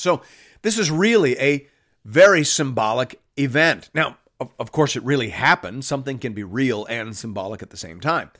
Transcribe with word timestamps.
So, 0.00 0.22
this 0.62 0.78
is 0.78 0.90
really 0.90 1.38
a 1.38 1.66
very 2.04 2.44
symbolic 2.44 3.20
event. 3.36 3.90
Now, 3.94 4.18
of, 4.40 4.52
of 4.58 4.72
course, 4.72 4.96
it 4.96 5.02
really 5.04 5.30
happened. 5.30 5.84
Something 5.84 6.18
can 6.18 6.32
be 6.32 6.42
real 6.42 6.86
and 6.86 7.16
symbolic 7.16 7.62
at 7.62 7.70
the 7.70 7.76
same 7.76 8.00
time. 8.00 8.30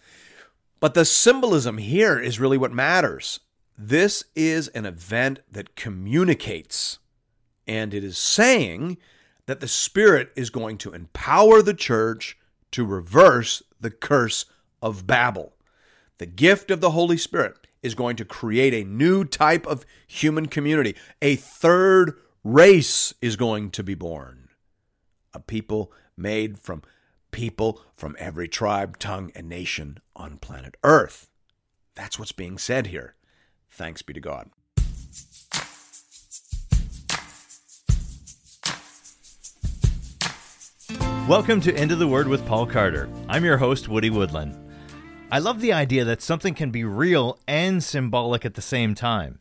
But 0.80 0.94
the 0.94 1.04
symbolism 1.04 1.78
here 1.78 2.18
is 2.18 2.40
really 2.40 2.56
what 2.56 2.72
matters. 2.72 3.40
This 3.76 4.24
is 4.34 4.68
an 4.68 4.86
event 4.86 5.40
that 5.50 5.76
communicates, 5.76 6.98
and 7.66 7.94
it 7.94 8.02
is 8.02 8.18
saying 8.18 8.98
that 9.46 9.60
the 9.60 9.68
Spirit 9.68 10.30
is 10.36 10.50
going 10.50 10.78
to 10.78 10.92
empower 10.92 11.62
the 11.62 11.74
church 11.74 12.38
to 12.72 12.84
reverse 12.84 13.62
the 13.80 13.90
curse 13.90 14.46
of 14.82 15.06
Babel. 15.06 15.54
The 16.18 16.26
gift 16.26 16.70
of 16.70 16.80
the 16.80 16.90
Holy 16.90 17.16
Spirit 17.16 17.66
is 17.82 17.94
going 17.94 18.16
to 18.16 18.24
create 18.24 18.74
a 18.74 18.88
new 18.88 19.24
type 19.24 19.66
of 19.66 19.86
human 20.06 20.46
community. 20.46 20.94
A 21.22 21.36
third 21.36 22.18
race 22.44 23.14
is 23.20 23.36
going 23.36 23.70
to 23.70 23.82
be 23.82 23.94
born. 23.94 24.48
A 25.32 25.40
people 25.40 25.92
made 26.16 26.58
from 26.58 26.82
people 27.30 27.80
from 27.96 28.16
every 28.18 28.48
tribe, 28.48 28.98
tongue, 28.98 29.30
and 29.34 29.48
nation 29.48 29.98
on 30.14 30.36
planet 30.38 30.76
Earth. 30.82 31.30
That's 31.94 32.18
what's 32.18 32.32
being 32.32 32.58
said 32.58 32.88
here. 32.88 33.14
Thanks 33.70 34.02
be 34.02 34.12
to 34.12 34.20
God. 34.20 34.50
Welcome 41.28 41.60
to 41.60 41.74
Into 41.74 41.94
the 41.94 42.08
Word 42.08 42.26
with 42.26 42.44
Paul 42.46 42.66
Carter. 42.66 43.08
I'm 43.28 43.44
your 43.44 43.56
host, 43.56 43.88
Woody 43.88 44.10
Woodland. 44.10 44.69
I 45.32 45.38
love 45.38 45.60
the 45.60 45.72
idea 45.72 46.04
that 46.04 46.20
something 46.20 46.54
can 46.54 46.72
be 46.72 46.82
real 46.82 47.38
and 47.46 47.84
symbolic 47.84 48.44
at 48.44 48.54
the 48.54 48.62
same 48.62 48.96
time. 48.96 49.38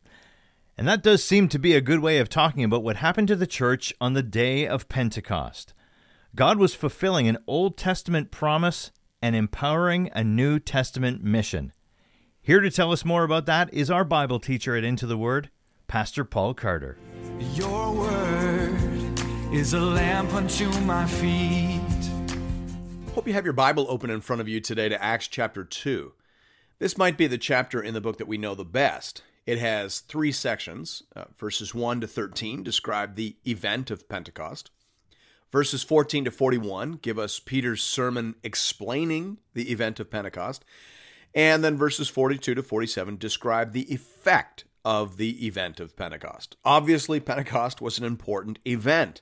And 0.78 0.88
that 0.88 1.02
does 1.02 1.24
seem 1.24 1.50
to 1.50 1.58
be 1.58 1.74
a 1.74 1.82
good 1.82 2.00
way 2.00 2.20
of 2.20 2.30
talking 2.30 2.64
about 2.64 2.84
what 2.84 2.98
happened 2.98 3.28
to 3.30 3.36
the 3.36 3.48
church 3.48 3.92
on 4.00 4.14
the 4.14 4.22
day 4.22 4.68
of 4.68 4.88
Pentecost. 4.88 5.74
God 6.36 6.60
was 6.60 6.76
fulfilling 6.76 7.28
an 7.28 7.40
Old 7.48 7.76
Testament 7.76 8.30
promise 8.30 8.92
and 9.20 9.36
empowering 9.36 10.12
a 10.14 10.24
New 10.24 10.60
Testament 10.60 11.24
mission. 11.24 11.74
Here 12.40 12.60
to 12.60 12.70
tell 12.70 12.92
us 12.92 13.04
more 13.04 13.24
about 13.24 13.48
that 13.48 13.74
is 13.74 13.90
our 13.90 14.06
Bible 14.06 14.40
teacher 14.40 14.76
at 14.76 14.84
Into 14.84 15.08
the 15.08 15.18
Word, 15.18 15.50
Pastor 15.88 16.24
Paul 16.24 16.54
Carter. 16.54 16.98
Your 17.56 17.94
word 17.96 19.20
is 19.52 19.74
a 19.74 19.82
lamp 19.82 20.34
unto 20.36 20.70
my 20.82 21.08
feet. 21.08 21.79
Hope 23.16 23.28
you 23.28 23.34
have 23.34 23.44
your 23.44 23.54
Bible 23.54 23.88
open 23.90 24.10
in 24.10 24.22
front 24.22 24.40
of 24.40 24.48
you 24.48 24.62
today 24.62 24.88
to 24.88 25.04
Acts 25.04 25.28
chapter 25.28 25.64
2. 25.64 26.14
This 26.78 26.98
might 26.98 27.18
be 27.18 27.28
the 27.28 27.38
chapter 27.38 27.82
in 27.82 27.94
the 27.94 28.00
book 28.00 28.18
that 28.18 28.28
we 28.28 28.38
know 28.38 28.56
the 28.56 28.64
best. 28.64 29.24
It 29.46 29.58
has 29.58 30.00
three 30.00 30.32
sections. 30.32 31.04
Uh, 31.16 31.26
verses 31.38 31.74
1 31.74 32.02
to 32.02 32.08
13 32.08 32.64
describe 32.64 33.16
the 33.16 33.36
event 33.46 33.92
of 33.92 34.08
Pentecost. 34.08 34.72
Verses 35.52 35.84
14 35.84 36.26
to 36.26 36.32
41 36.32 37.00
give 37.02 37.18
us 37.18 37.40
Peter's 37.40 37.82
sermon 37.82 38.36
explaining 38.44 39.40
the 39.54 39.72
event 39.72 40.00
of 40.00 40.12
Pentecost. 40.12 40.64
And 41.34 41.64
then 41.64 41.78
verses 41.78 42.10
42 42.10 42.56
to 42.56 42.64
47 42.64 43.18
describe 43.18 43.74
the 43.74 43.92
effect 43.92 44.66
of 44.86 45.18
the 45.18 45.46
event 45.46 45.80
of 45.80 45.96
Pentecost. 45.96 46.56
Obviously, 46.64 47.20
Pentecost 47.20 47.82
was 47.82 47.98
an 47.98 48.06
important 48.06 48.60
event. 48.66 49.22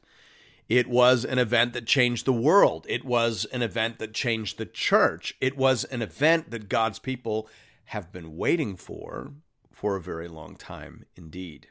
It 0.70 0.88
was 0.88 1.24
an 1.24 1.40
event 1.40 1.74
that 1.74 1.86
changed 1.86 2.26
the 2.26 2.34
world. 2.34 2.86
It 2.90 3.06
was 3.06 3.46
an 3.46 3.62
event 3.62 4.00
that 4.00 4.14
changed 4.14 4.58
the 4.58 4.66
church. 4.66 5.36
It 5.40 5.58
was 5.58 5.86
an 5.86 6.02
event 6.02 6.52
that 6.52 6.70
God's 6.70 7.00
people 7.00 7.48
have 7.86 8.12
been 8.12 8.36
waiting 8.36 8.76
for 8.76 9.32
for 9.72 9.96
a 9.96 10.02
very 10.02 10.28
long 10.28 10.56
time 10.56 11.06
indeed. 11.16 11.68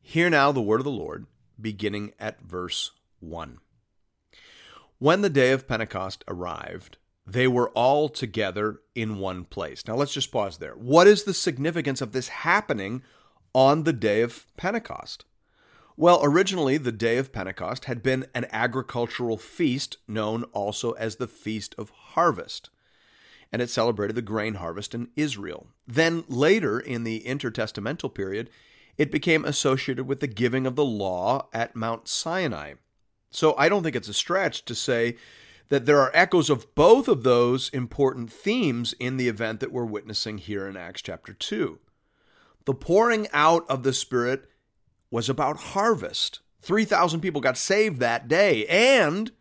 Hear 0.00 0.30
now 0.30 0.52
the 0.52 0.62
word 0.62 0.80
of 0.80 0.84
the 0.84 0.90
Lord, 0.90 1.26
beginning 1.60 2.12
at 2.20 2.40
verse 2.40 2.92
1. 3.18 3.58
When 4.98 5.22
the 5.22 5.30
day 5.30 5.50
of 5.50 5.66
Pentecost 5.66 6.22
arrived, 6.28 6.98
they 7.26 7.48
were 7.48 7.70
all 7.70 8.08
together 8.08 8.82
in 8.94 9.18
one 9.18 9.44
place. 9.44 9.84
Now 9.86 9.96
let's 9.96 10.14
just 10.14 10.30
pause 10.30 10.58
there. 10.58 10.74
What 10.74 11.08
is 11.08 11.24
the 11.24 11.34
significance 11.34 12.00
of 12.00 12.12
this 12.12 12.28
happening 12.28 13.02
on 13.52 13.82
the 13.82 13.92
day 13.92 14.22
of 14.22 14.46
Pentecost? 14.56 15.24
Well, 15.98 16.20
originally, 16.22 16.76
the 16.76 16.92
day 16.92 17.16
of 17.16 17.32
Pentecost 17.32 17.86
had 17.86 18.02
been 18.02 18.26
an 18.34 18.46
agricultural 18.52 19.38
feast 19.38 19.96
known 20.06 20.42
also 20.52 20.92
as 20.92 21.16
the 21.16 21.26
Feast 21.26 21.74
of 21.78 21.88
Harvest, 21.88 22.68
and 23.50 23.62
it 23.62 23.70
celebrated 23.70 24.14
the 24.14 24.20
grain 24.20 24.54
harvest 24.54 24.94
in 24.94 25.08
Israel. 25.16 25.68
Then, 25.88 26.24
later 26.28 26.78
in 26.78 27.04
the 27.04 27.22
intertestamental 27.26 28.12
period, 28.12 28.50
it 28.98 29.10
became 29.10 29.46
associated 29.46 30.06
with 30.06 30.20
the 30.20 30.26
giving 30.26 30.66
of 30.66 30.76
the 30.76 30.84
law 30.84 31.48
at 31.54 31.74
Mount 31.74 32.08
Sinai. 32.08 32.74
So 33.30 33.54
I 33.56 33.70
don't 33.70 33.82
think 33.82 33.96
it's 33.96 34.08
a 34.08 34.14
stretch 34.14 34.66
to 34.66 34.74
say 34.74 35.16
that 35.70 35.86
there 35.86 36.00
are 36.00 36.10
echoes 36.12 36.50
of 36.50 36.74
both 36.74 37.08
of 37.08 37.22
those 37.22 37.70
important 37.70 38.30
themes 38.30 38.94
in 39.00 39.16
the 39.16 39.28
event 39.28 39.60
that 39.60 39.72
we're 39.72 39.86
witnessing 39.86 40.36
here 40.36 40.68
in 40.68 40.76
Acts 40.76 41.00
chapter 41.00 41.32
2. 41.32 41.78
The 42.66 42.74
pouring 42.74 43.28
out 43.32 43.64
of 43.70 43.82
the 43.82 43.94
Spirit 43.94 44.50
was 45.16 45.30
about 45.30 45.56
harvest. 45.72 46.40
3,000 46.60 47.22
people 47.22 47.40
got 47.40 47.56
saved 47.56 48.00
that 48.00 48.28
day, 48.28 48.66
and 48.66 49.32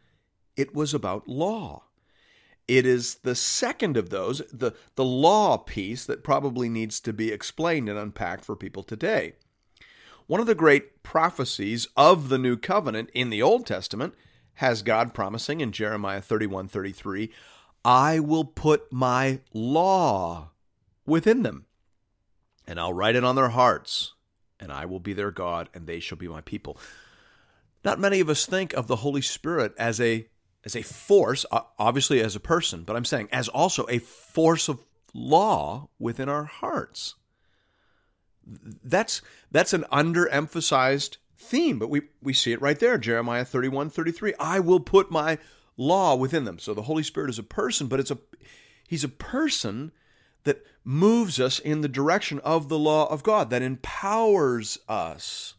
it 0.55 0.73
was 0.73 0.93
about 0.93 1.27
law. 1.27 1.83
It 2.65 2.85
is 2.85 3.15
the 3.15 3.35
second 3.35 3.97
of 3.97 4.09
those, 4.09 4.41
the, 4.53 4.71
the 4.95 5.03
law 5.03 5.57
piece, 5.57 6.05
that 6.05 6.23
probably 6.23 6.69
needs 6.69 7.01
to 7.01 7.11
be 7.11 7.29
explained 7.29 7.89
and 7.89 7.99
unpacked 7.99 8.45
for 8.45 8.55
people 8.55 8.83
today. 8.83 9.33
One 10.27 10.39
of 10.39 10.47
the 10.47 10.55
great 10.55 11.03
prophecies 11.03 11.89
of 11.97 12.29
the 12.29 12.37
new 12.37 12.55
covenant 12.55 13.09
in 13.13 13.29
the 13.29 13.41
Old 13.41 13.65
Testament 13.65 14.13
has 14.53 14.81
God 14.81 15.13
promising 15.13 15.59
in 15.59 15.73
Jeremiah 15.73 16.21
31 16.21 16.69
33, 16.69 17.33
I 17.83 18.21
will 18.21 18.45
put 18.45 18.93
my 18.93 19.41
law 19.53 20.51
within 21.05 21.43
them, 21.43 21.65
and 22.65 22.79
I'll 22.79 22.93
write 22.93 23.17
it 23.17 23.25
on 23.25 23.35
their 23.35 23.49
hearts 23.49 24.13
and 24.65 24.73
I 24.73 24.85
will 24.85 24.99
be 24.99 25.13
their 25.13 25.29
God, 25.29 25.69
and 25.75 25.85
they 25.85 25.99
shall 25.99 26.17
be 26.17 26.27
my 26.27 26.41
people. 26.41 26.75
Not 27.83 27.99
many 27.99 28.19
of 28.19 28.29
us 28.29 28.47
think 28.47 28.73
of 28.73 28.87
the 28.87 28.97
Holy 28.97 29.21
Spirit 29.21 29.73
as 29.77 30.01
a 30.01 30.27
as 30.65 30.75
a 30.75 30.81
force, 30.81 31.45
obviously 31.77 32.19
as 32.21 32.35
a 32.35 32.39
person, 32.39 32.81
but 32.83 32.95
I'm 32.95 33.05
saying 33.05 33.29
as 33.31 33.47
also 33.47 33.85
a 33.87 33.99
force 33.99 34.67
of 34.67 34.83
law 35.13 35.89
within 35.99 36.27
our 36.27 36.45
hearts. 36.45 37.13
That's 38.43 39.21
that's 39.51 39.73
an 39.73 39.85
underemphasized 39.91 41.17
theme, 41.37 41.77
but 41.77 41.91
we, 41.91 42.01
we 42.23 42.33
see 42.33 42.51
it 42.51 42.61
right 42.61 42.79
there, 42.79 42.97
Jeremiah 42.97 43.45
31, 43.45 43.91
33. 43.91 44.33
I 44.39 44.59
will 44.59 44.79
put 44.79 45.11
my 45.11 45.37
law 45.77 46.15
within 46.15 46.45
them. 46.45 46.57
So 46.57 46.73
the 46.73 46.83
Holy 46.83 47.03
Spirit 47.03 47.29
is 47.29 47.37
a 47.37 47.43
person, 47.43 47.85
but 47.85 47.99
it's 47.99 48.11
a 48.11 48.17
he's 48.87 49.03
a 49.03 49.09
person 49.09 49.91
that 50.45 50.65
moves 50.83 51.39
us 51.39 51.59
in 51.59 51.81
the 51.81 51.89
direction 51.89 52.39
of 52.39 52.69
the 52.69 52.79
law 52.79 53.05
of 53.11 53.21
God, 53.21 53.49
that 53.49 53.61
empowers 53.61 54.77
us 54.87 55.55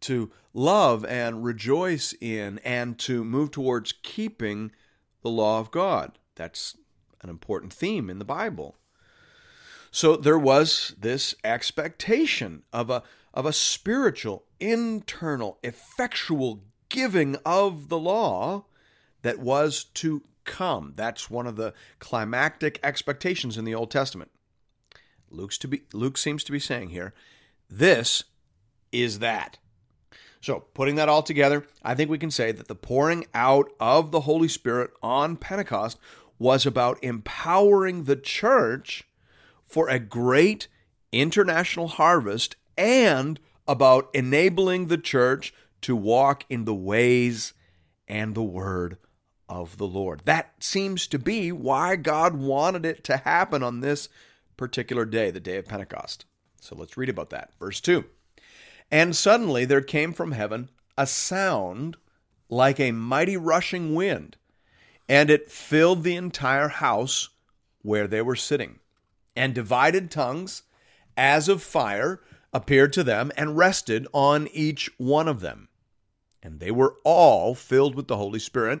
to 0.00 0.30
love 0.52 1.04
and 1.04 1.44
rejoice 1.44 2.14
in 2.20 2.58
and 2.64 2.98
to 2.98 3.24
move 3.24 3.50
towards 3.50 3.92
keeping 4.02 4.72
the 5.22 5.30
law 5.30 5.60
of 5.60 5.70
God. 5.70 6.18
That's 6.34 6.76
an 7.22 7.30
important 7.30 7.72
theme 7.72 8.10
in 8.10 8.18
the 8.18 8.24
Bible. 8.24 8.76
So 9.90 10.16
there 10.16 10.38
was 10.38 10.94
this 10.98 11.34
expectation 11.44 12.64
of 12.72 12.90
a, 12.90 13.02
of 13.32 13.46
a 13.46 13.52
spiritual, 13.52 14.44
internal, 14.58 15.58
effectual 15.62 16.64
giving 16.88 17.36
of 17.44 17.88
the 17.88 17.98
law 17.98 18.64
that 19.22 19.38
was 19.38 19.84
to 19.94 20.22
come. 20.44 20.92
That's 20.96 21.30
one 21.30 21.46
of 21.46 21.56
the 21.56 21.74
climactic 21.98 22.78
expectations 22.82 23.56
in 23.56 23.64
the 23.64 23.74
Old 23.74 23.90
Testament. 23.90 24.30
Luke's 25.30 25.58
to 25.58 25.68
be, 25.68 25.82
Luke 25.92 26.16
seems 26.16 26.44
to 26.44 26.52
be 26.52 26.60
saying 26.60 26.90
here, 26.90 27.12
this 27.68 28.24
is 28.92 29.18
that. 29.18 29.58
So, 30.40 30.60
putting 30.74 30.96
that 30.96 31.08
all 31.08 31.22
together, 31.22 31.64
I 31.82 31.94
think 31.94 32.10
we 32.10 32.18
can 32.18 32.30
say 32.30 32.52
that 32.52 32.68
the 32.68 32.74
pouring 32.74 33.26
out 33.32 33.72
of 33.80 34.10
the 34.10 34.20
Holy 34.20 34.48
Spirit 34.48 34.90
on 35.02 35.36
Pentecost 35.36 35.98
was 36.38 36.66
about 36.66 37.02
empowering 37.02 38.04
the 38.04 38.16
church 38.16 39.04
for 39.66 39.88
a 39.88 39.98
great 39.98 40.68
international 41.12 41.88
harvest 41.88 42.56
and 42.76 43.40
about 43.66 44.10
enabling 44.12 44.88
the 44.88 44.98
church 44.98 45.54
to 45.80 45.96
walk 45.96 46.44
in 46.50 46.64
the 46.64 46.74
ways 46.74 47.54
and 48.06 48.34
the 48.34 48.42
word 48.42 48.98
of 49.48 49.78
the 49.78 49.86
Lord. 49.86 50.22
That 50.24 50.52
seems 50.60 51.06
to 51.08 51.18
be 51.18 51.52
why 51.52 51.96
God 51.96 52.36
wanted 52.36 52.84
it 52.84 53.04
to 53.04 53.18
happen 53.18 53.62
on 53.62 53.80
this 53.80 54.08
particular 54.56 55.04
day, 55.04 55.30
the 55.30 55.40
day 55.40 55.56
of 55.56 55.66
Pentecost. 55.66 56.24
So 56.60 56.74
let's 56.76 56.96
read 56.96 57.08
about 57.08 57.30
that. 57.30 57.50
Verse 57.58 57.80
2 57.80 58.04
And 58.90 59.14
suddenly 59.14 59.64
there 59.64 59.82
came 59.82 60.12
from 60.12 60.32
heaven 60.32 60.70
a 60.96 61.06
sound 61.06 61.96
like 62.48 62.78
a 62.78 62.92
mighty 62.92 63.36
rushing 63.36 63.94
wind, 63.94 64.36
and 65.08 65.30
it 65.30 65.50
filled 65.50 66.02
the 66.02 66.16
entire 66.16 66.68
house 66.68 67.30
where 67.82 68.06
they 68.06 68.22
were 68.22 68.36
sitting. 68.36 68.78
And 69.36 69.52
divided 69.54 70.10
tongues 70.10 70.62
as 71.16 71.48
of 71.48 71.62
fire 71.62 72.20
appeared 72.52 72.92
to 72.92 73.02
them 73.02 73.32
and 73.36 73.56
rested 73.56 74.06
on 74.12 74.46
each 74.48 74.90
one 74.96 75.26
of 75.26 75.40
them. 75.40 75.68
And 76.42 76.60
they 76.60 76.70
were 76.70 76.96
all 77.04 77.54
filled 77.54 77.96
with 77.96 78.06
the 78.06 78.16
Holy 78.16 78.38
Spirit 78.38 78.80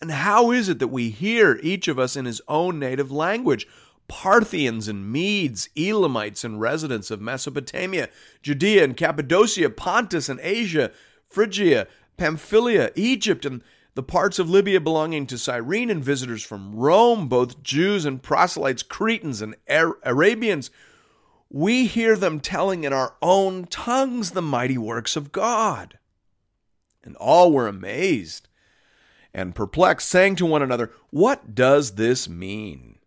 And 0.00 0.10
how 0.10 0.50
is 0.50 0.68
it 0.68 0.78
that 0.78 0.88
we 0.88 1.10
hear 1.10 1.60
each 1.62 1.86
of 1.86 1.98
us 1.98 2.16
in 2.16 2.24
his 2.24 2.40
own 2.48 2.78
native 2.78 3.12
language? 3.12 3.66
Parthians 4.08 4.88
and 4.88 5.12
Medes, 5.12 5.68
Elamites 5.76 6.42
and 6.42 6.60
residents 6.60 7.10
of 7.10 7.20
Mesopotamia, 7.20 8.08
Judea 8.42 8.82
and 8.82 8.96
Cappadocia, 8.96 9.70
Pontus 9.70 10.28
and 10.28 10.40
Asia, 10.42 10.90
Phrygia, 11.28 11.86
Pamphylia, 12.16 12.90
Egypt, 12.96 13.44
and 13.44 13.62
the 13.94 14.02
parts 14.02 14.38
of 14.38 14.48
Libya 14.48 14.80
belonging 14.80 15.26
to 15.26 15.38
Cyrene, 15.38 15.90
and 15.90 16.02
visitors 16.02 16.42
from 16.42 16.74
Rome, 16.74 17.28
both 17.28 17.62
Jews 17.62 18.04
and 18.04 18.22
proselytes, 18.22 18.82
Cretans 18.82 19.42
and 19.42 19.54
Arabians. 19.68 20.70
We 21.50 21.86
hear 21.86 22.16
them 22.16 22.40
telling 22.40 22.84
in 22.84 22.92
our 22.92 23.14
own 23.20 23.66
tongues 23.66 24.30
the 24.30 24.42
mighty 24.42 24.78
works 24.78 25.16
of 25.16 25.32
God. 25.32 25.98
And 27.04 27.16
all 27.16 27.52
were 27.52 27.68
amazed 27.68 28.48
and 29.32 29.54
perplexed, 29.54 30.08
saying 30.08 30.36
to 30.36 30.46
one 30.46 30.62
another, 30.62 30.90
What 31.10 31.54
does 31.54 31.92
this 31.92 32.28
mean? 32.28 32.98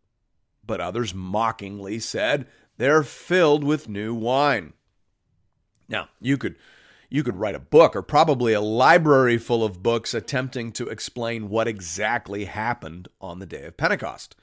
But 0.66 0.80
others 0.80 1.14
mockingly 1.14 2.00
said, 2.00 2.48
They're 2.78 3.04
filled 3.04 3.64
with 3.64 3.90
new 3.90 4.14
wine. 4.14 4.74
Now, 5.88 6.10
you 6.20 6.38
could 6.38 6.56
you 7.14 7.24
could 7.24 7.36
write 7.36 7.54
a 7.54 7.60
book 7.60 7.96
or 7.96 8.02
probably 8.02 8.54
a 8.54 8.60
library 8.60 9.38
full 9.38 9.64
of 9.64 9.84
books 9.84 10.16
attempting 10.16 10.72
to 10.72 10.88
explain 10.88 11.48
what 11.48 11.68
exactly 11.68 12.46
happened 12.46 13.08
on 13.22 13.38
the 13.38 13.46
day 13.46 13.66
of 13.66 13.78
Pentecost. 13.78 14.36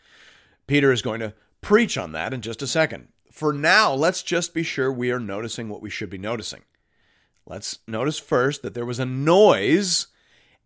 Peter 0.68 0.92
is 0.92 1.02
going 1.02 1.18
to 1.18 1.34
preach 1.62 1.98
on 1.98 2.12
that 2.12 2.32
in 2.32 2.40
just 2.40 2.62
a 2.62 2.68
second. 2.68 3.08
For 3.32 3.52
now, 3.52 3.92
let's 3.92 4.22
just 4.22 4.54
be 4.54 4.62
sure 4.62 4.92
we 4.92 5.10
are 5.10 5.18
noticing 5.18 5.68
what 5.68 5.82
we 5.82 5.90
should 5.90 6.10
be 6.10 6.16
noticing. 6.16 6.60
Let's 7.44 7.80
notice 7.88 8.20
first 8.20 8.62
that 8.62 8.74
there 8.74 8.86
was 8.86 9.00
a 9.00 9.04
noise 9.04 10.06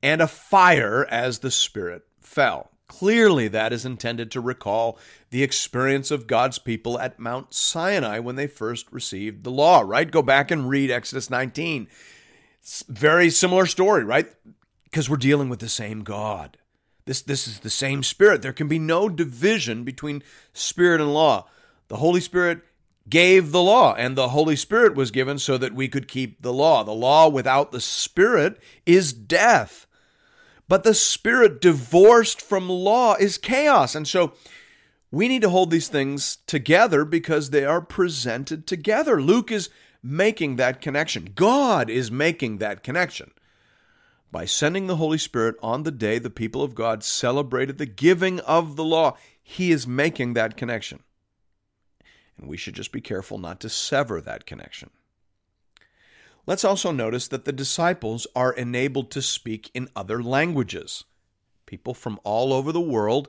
and 0.05 0.21
a 0.21 0.29
fire 0.29 1.07
as 1.11 1.39
the 1.39 1.51
Spirit 1.51 2.03
fell. 2.21 2.71
Clearly, 2.89 3.49
that 3.49 3.73
is 3.73 3.87
intended 3.87 4.31
to 4.31 4.41
recall 4.41 4.99
the 5.31 5.43
experience 5.43 6.11
of 6.11 6.27
God's 6.27 6.59
people 6.59 7.01
at 7.01 7.19
Mount 7.19 7.55
Sinai 7.55 8.19
when 8.19 8.37
they 8.37 8.47
first 8.47 8.93
received 8.93 9.45
the 9.45 9.51
law, 9.51 9.81
right? 9.81 10.11
Go 10.11 10.21
back 10.21 10.51
and 10.51 10.69
read 10.69 10.91
Exodus 10.91 11.31
19. 11.31 11.89
It's 12.61 12.85
very 12.87 13.31
similar 13.31 13.65
story, 13.65 14.05
right? 14.05 14.31
Because 14.85 15.09
we're 15.09 15.17
dealing 15.17 15.49
with 15.49 15.61
the 15.61 15.71
same 15.71 16.05
God. 16.05 16.59
This, 17.07 17.23
this 17.23 17.49
is 17.49 17.61
the 17.61 17.71
same 17.71 18.03
Spirit. 18.03 18.43
There 18.43 18.53
can 18.53 18.69
be 18.69 18.79
no 18.79 19.09
division 19.09 19.85
between 19.85 20.23
Spirit 20.53 21.01
and 21.01 21.15
law. 21.15 21.49
The 21.89 21.97
Holy 21.97 22.21
Spirit 22.21 22.61
gave 23.09 23.53
the 23.53 23.63
law, 23.63 23.95
and 23.95 24.17
the 24.17 24.29
Holy 24.29 24.57
Spirit 24.57 24.95
was 24.95 25.11
given 25.11 25.39
so 25.39 25.57
that 25.57 25.75
we 25.75 25.89
could 25.89 26.09
keep 26.09 26.43
the 26.43 26.53
law. 26.53 26.85
The 26.85 26.93
law 26.93 27.27
without 27.27 27.73
the 27.73 27.81
Spirit 27.81 28.61
is 28.85 29.15
death. 29.15 29.87
But 30.69 30.85
the 30.85 30.95
spirit 30.95 31.61
divorced 31.61 32.41
from 32.41 32.69
law 32.69 33.15
is 33.15 33.39
chaos. 33.39 33.95
And 33.95 34.09
so 34.09 34.33
we 35.11 35.29
need 35.29 35.43
to 35.43 35.51
hold 35.51 35.71
these 35.71 35.89
things 35.89 36.39
together 36.47 37.05
because 37.05 37.51
they 37.51 37.65
are 37.65 37.81
presented 37.81 38.67
together. 38.67 39.21
Luke 39.21 39.53
is 39.53 39.69
making 40.03 40.57
that 40.57 40.81
connection. 40.81 41.31
God 41.35 41.89
is 41.89 42.11
making 42.11 42.59
that 42.59 42.83
connection. 42.83 43.33
By 44.31 44.47
sending 44.47 44.87
the 44.87 44.97
Holy 44.97 45.19
Spirit 45.19 45.55
on 45.63 45.85
the 45.85 45.93
day 45.93 46.19
the 46.19 46.31
people 46.31 46.63
of 46.63 46.75
God 46.75 47.05
celebrated 47.05 47.79
the 47.79 47.87
giving 47.87 48.41
of 48.41 48.75
the 48.75 48.85
law, 48.85 49.17
He 49.41 49.71
is 49.71 49.87
making 49.87 50.35
that 50.35 50.57
connection. 50.57 51.05
And 52.37 52.49
we 52.49 52.57
should 52.57 52.75
just 52.75 52.91
be 52.91 53.01
careful 53.01 53.39
not 53.39 53.61
to 53.61 53.69
sever 53.69 54.21
that 54.21 54.45
connection. 54.45 54.91
Let's 56.47 56.65
also 56.65 56.93
notice 56.93 57.29
that 57.29 57.45
the 57.45 57.53
disciples 57.53 58.27
are 58.37 58.53
enabled 58.53 59.11
to 59.13 59.23
speak 59.23 59.71
in 59.73 59.89
other 59.97 60.23
languages. 60.23 61.05
People 61.67 61.95
from 61.95 62.21
all 62.23 62.53
over 62.53 62.71
the 62.71 62.81
world 62.81 63.29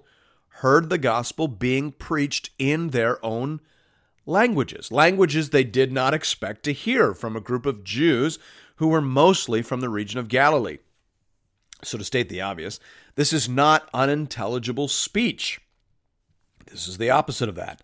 heard 0.59 0.89
the 0.89 0.97
gospel 0.97 1.47
being 1.47 1.91
preached 1.91 2.49
in 2.59 2.89
their 2.89 3.23
own 3.25 3.61
languages, 4.25 4.91
languages 4.91 5.49
they 5.49 5.63
did 5.63 5.91
not 5.91 6.13
expect 6.13 6.63
to 6.63 6.73
hear 6.73 7.13
from 7.13 7.35
a 7.35 7.41
group 7.41 7.65
of 7.65 7.83
Jews 7.83 8.39
who 8.77 8.87
were 8.87 9.01
mostly 9.01 9.61
from 9.61 9.81
the 9.81 9.89
region 9.89 10.19
of 10.19 10.27
Galilee. 10.27 10.79
So, 11.83 11.97
to 11.97 12.03
state 12.03 12.29
the 12.29 12.41
obvious, 12.41 12.79
this 13.15 13.31
is 13.31 13.47
not 13.47 13.89
unintelligible 13.93 14.87
speech. 14.87 15.61
This 16.65 16.87
is 16.87 16.97
the 16.97 17.11
opposite 17.11 17.47
of 17.47 17.55
that. 17.55 17.81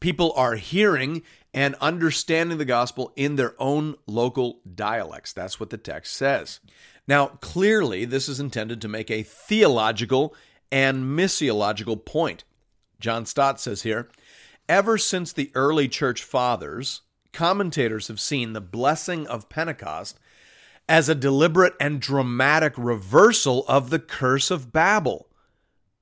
People 0.00 0.32
are 0.36 0.54
hearing 0.54 1.22
and 1.52 1.74
understanding 1.76 2.58
the 2.58 2.64
gospel 2.64 3.12
in 3.16 3.36
their 3.36 3.54
own 3.60 3.96
local 4.06 4.60
dialects. 4.74 5.32
That's 5.32 5.58
what 5.58 5.70
the 5.70 5.78
text 5.78 6.14
says. 6.14 6.60
Now, 7.06 7.26
clearly, 7.40 8.04
this 8.04 8.28
is 8.28 8.38
intended 8.38 8.80
to 8.82 8.88
make 8.88 9.10
a 9.10 9.22
theological 9.22 10.34
and 10.70 11.18
missiological 11.18 12.04
point. 12.04 12.44
John 13.00 13.26
Stott 13.26 13.60
says 13.60 13.82
here 13.82 14.08
Ever 14.68 14.98
since 14.98 15.32
the 15.32 15.50
early 15.54 15.88
church 15.88 16.22
fathers, 16.22 17.02
commentators 17.32 18.08
have 18.08 18.20
seen 18.20 18.52
the 18.52 18.60
blessing 18.60 19.26
of 19.26 19.48
Pentecost 19.48 20.20
as 20.88 21.08
a 21.08 21.14
deliberate 21.14 21.74
and 21.80 22.00
dramatic 22.00 22.74
reversal 22.76 23.64
of 23.66 23.90
the 23.90 23.98
curse 23.98 24.50
of 24.50 24.72
Babel. 24.72 25.28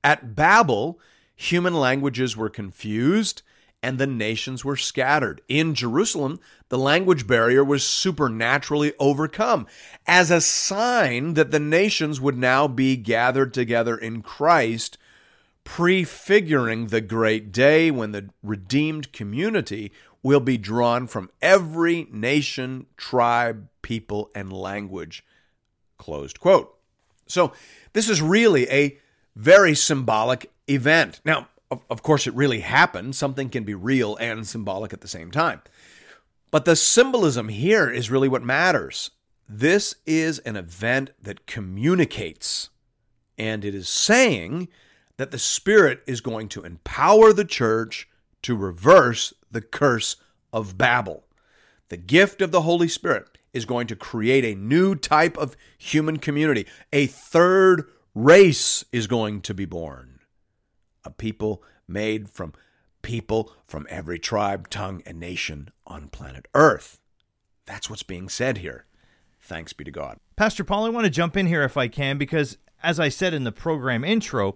At 0.03 0.35
Babel, 0.35 0.99
human 1.35 1.73
languages 1.73 2.35
were 2.35 2.49
confused 2.49 3.41
and 3.87 3.97
the 3.97 4.05
nations 4.05 4.65
were 4.65 4.75
scattered. 4.75 5.39
In 5.47 5.73
Jerusalem, 5.73 6.41
the 6.67 6.77
language 6.77 7.25
barrier 7.25 7.63
was 7.63 7.87
supernaturally 7.87 8.91
overcome 8.99 9.65
as 10.05 10.29
a 10.29 10.41
sign 10.41 11.35
that 11.35 11.51
the 11.51 11.59
nations 11.61 12.19
would 12.19 12.37
now 12.37 12.67
be 12.67 12.97
gathered 12.97 13.53
together 13.53 13.97
in 13.97 14.21
Christ, 14.21 14.97
prefiguring 15.63 16.87
the 16.87 16.99
great 16.99 17.53
day 17.53 17.89
when 17.89 18.11
the 18.11 18.29
redeemed 18.43 19.13
community 19.13 19.93
will 20.21 20.41
be 20.41 20.57
drawn 20.57 21.07
from 21.07 21.31
every 21.41 22.09
nation, 22.11 22.87
tribe, 22.97 23.69
people, 23.81 24.29
and 24.35 24.51
language. 24.51 25.23
Closed 25.97 26.41
quote. 26.41 26.77
So, 27.25 27.53
this 27.93 28.09
is 28.09 28.21
really 28.21 28.69
a 28.69 28.97
very 29.37 29.75
symbolic 29.75 30.51
event. 30.67 31.21
Now, 31.23 31.47
of, 31.69 31.83
of 31.89 32.03
course, 32.03 32.27
it 32.27 32.33
really 32.33 32.61
happened. 32.61 33.15
Something 33.15 33.49
can 33.49 33.63
be 33.63 33.73
real 33.73 34.15
and 34.17 34.47
symbolic 34.47 34.93
at 34.93 35.01
the 35.01 35.07
same 35.07 35.31
time. 35.31 35.61
But 36.51 36.65
the 36.65 36.75
symbolism 36.75 37.49
here 37.49 37.89
is 37.89 38.09
really 38.09 38.29
what 38.29 38.43
matters. 38.43 39.11
This 39.49 39.95
is 40.05 40.39
an 40.39 40.55
event 40.55 41.11
that 41.21 41.45
communicates, 41.45 42.69
and 43.37 43.63
it 43.63 43.75
is 43.75 43.89
saying 43.89 44.67
that 45.17 45.31
the 45.31 45.39
Spirit 45.39 46.01
is 46.05 46.21
going 46.21 46.47
to 46.49 46.63
empower 46.63 47.33
the 47.33 47.45
church 47.45 48.07
to 48.43 48.55
reverse 48.55 49.33
the 49.51 49.61
curse 49.61 50.15
of 50.53 50.77
Babel. 50.77 51.23
The 51.89 51.97
gift 51.97 52.41
of 52.41 52.51
the 52.51 52.61
Holy 52.61 52.87
Spirit 52.87 53.37
is 53.53 53.65
going 53.65 53.87
to 53.87 53.95
create 53.95 54.45
a 54.45 54.59
new 54.59 54.95
type 54.95 55.37
of 55.37 55.55
human 55.77 56.17
community. 56.17 56.67
A 56.93 57.07
third 57.07 57.89
race 58.13 58.83
is 58.91 59.07
going 59.07 59.41
to 59.41 59.53
be 59.53 59.65
born 59.65 60.16
a 61.07 61.11
people 61.11 61.63
made 61.87 62.29
from 62.29 62.53
people 63.01 63.53
from 63.65 63.87
every 63.89 64.19
tribe, 64.19 64.69
tongue, 64.69 65.01
and 65.05 65.19
nation 65.19 65.69
on 65.85 66.09
planet 66.09 66.47
Earth. 66.53 66.99
That's 67.65 67.89
what's 67.89 68.03
being 68.03 68.29
said 68.29 68.59
here. 68.59 68.85
Thanks 69.41 69.73
be 69.73 69.85
to 69.85 69.91
God. 69.91 70.19
Pastor 70.35 70.63
Paul, 70.63 70.85
I 70.85 70.89
want 70.89 71.05
to 71.05 71.09
jump 71.09 71.37
in 71.37 71.47
here 71.47 71.63
if 71.63 71.77
I 71.77 71.87
can 71.87 72.17
because, 72.17 72.57
as 72.83 72.99
I 72.99 73.09
said 73.09 73.33
in 73.33 73.45
the 73.45 73.51
program 73.51 74.03
intro, 74.03 74.55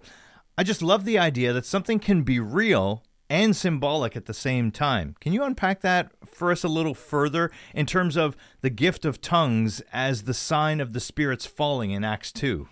I 0.56 0.64
just 0.64 0.82
love 0.82 1.04
the 1.04 1.18
idea 1.18 1.52
that 1.52 1.64
something 1.64 1.98
can 1.98 2.22
be 2.22 2.38
real 2.38 3.02
and 3.30 3.56
symbolic 3.56 4.14
at 4.14 4.26
the 4.26 4.34
same 4.34 4.70
time. 4.70 5.16
Can 5.18 5.32
you 5.32 5.42
unpack 5.42 5.80
that 5.80 6.10
for 6.26 6.52
us 6.52 6.62
a 6.62 6.68
little 6.68 6.94
further 6.94 7.50
in 7.74 7.86
terms 7.86 8.14
of 8.18 8.36
the 8.60 8.68
gift 8.68 9.06
of 9.06 9.22
tongues 9.22 9.80
as 9.90 10.24
the 10.24 10.34
sign 10.34 10.80
of 10.80 10.92
the 10.92 11.00
Spirit's 11.00 11.46
falling 11.46 11.92
in 11.92 12.04
Acts 12.04 12.30
2? 12.32 12.68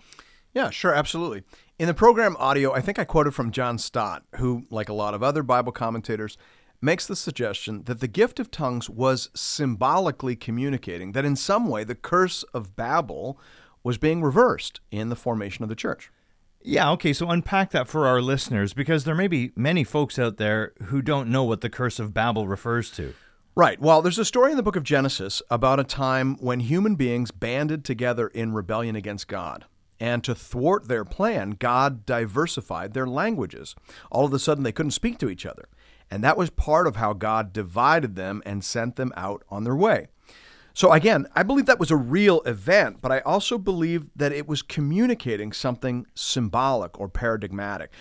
Yeah, 0.53 0.69
sure, 0.69 0.93
absolutely. 0.93 1.43
In 1.81 1.87
the 1.87 1.95
program 1.95 2.35
audio, 2.37 2.71
I 2.73 2.79
think 2.79 2.99
I 2.99 3.05
quoted 3.05 3.33
from 3.33 3.49
John 3.49 3.79
Stott, 3.79 4.21
who, 4.35 4.67
like 4.69 4.87
a 4.87 4.93
lot 4.93 5.15
of 5.15 5.23
other 5.23 5.41
Bible 5.41 5.71
commentators, 5.71 6.37
makes 6.79 7.07
the 7.07 7.15
suggestion 7.15 7.85
that 7.85 8.01
the 8.01 8.07
gift 8.07 8.39
of 8.39 8.51
tongues 8.51 8.87
was 8.87 9.31
symbolically 9.33 10.35
communicating 10.35 11.13
that 11.13 11.25
in 11.25 11.35
some 11.35 11.67
way 11.67 11.83
the 11.83 11.95
curse 11.95 12.43
of 12.53 12.75
Babel 12.75 13.39
was 13.81 13.97
being 13.97 14.21
reversed 14.21 14.79
in 14.91 15.09
the 15.09 15.15
formation 15.15 15.63
of 15.63 15.69
the 15.69 15.75
church. 15.75 16.11
Yeah, 16.61 16.91
okay, 16.91 17.13
so 17.13 17.31
unpack 17.31 17.71
that 17.71 17.87
for 17.87 18.05
our 18.05 18.21
listeners 18.21 18.75
because 18.75 19.03
there 19.03 19.15
may 19.15 19.27
be 19.27 19.51
many 19.55 19.83
folks 19.83 20.19
out 20.19 20.37
there 20.37 20.73
who 20.83 21.01
don't 21.01 21.31
know 21.31 21.45
what 21.45 21.61
the 21.61 21.69
curse 21.71 21.97
of 21.97 22.13
Babel 22.13 22.47
refers 22.47 22.91
to. 22.91 23.15
Right. 23.55 23.81
Well, 23.81 24.03
there's 24.03 24.19
a 24.19 24.23
story 24.23 24.51
in 24.51 24.57
the 24.57 24.61
book 24.61 24.75
of 24.75 24.83
Genesis 24.83 25.41
about 25.49 25.79
a 25.79 25.83
time 25.83 26.35
when 26.35 26.59
human 26.59 26.93
beings 26.93 27.31
banded 27.31 27.83
together 27.83 28.27
in 28.27 28.53
rebellion 28.53 28.95
against 28.95 29.27
God. 29.27 29.65
And 30.01 30.23
to 30.23 30.33
thwart 30.33 30.87
their 30.87 31.05
plan, 31.05 31.51
God 31.51 32.07
diversified 32.07 32.93
their 32.93 33.05
languages. 33.05 33.75
All 34.09 34.25
of 34.25 34.33
a 34.33 34.39
sudden, 34.39 34.63
they 34.63 34.71
couldn't 34.71 34.91
speak 34.91 35.19
to 35.19 35.29
each 35.29 35.45
other. 35.45 35.69
And 36.09 36.23
that 36.23 36.37
was 36.37 36.49
part 36.49 36.87
of 36.87 36.95
how 36.95 37.13
God 37.13 37.53
divided 37.53 38.15
them 38.15 38.41
and 38.43 38.63
sent 38.63 38.95
them 38.95 39.13
out 39.15 39.43
on 39.49 39.63
their 39.63 39.75
way. 39.75 40.07
So, 40.73 40.91
again, 40.91 41.27
I 41.35 41.43
believe 41.43 41.67
that 41.67 41.79
was 41.79 41.91
a 41.91 41.95
real 41.97 42.41
event, 42.41 42.97
but 42.99 43.11
I 43.11 43.19
also 43.19 43.59
believe 43.59 44.09
that 44.15 44.31
it 44.31 44.47
was 44.47 44.63
communicating 44.63 45.53
something 45.53 46.07
symbolic 46.15 46.99
or 46.99 47.07
paradigmatic. 47.07 47.91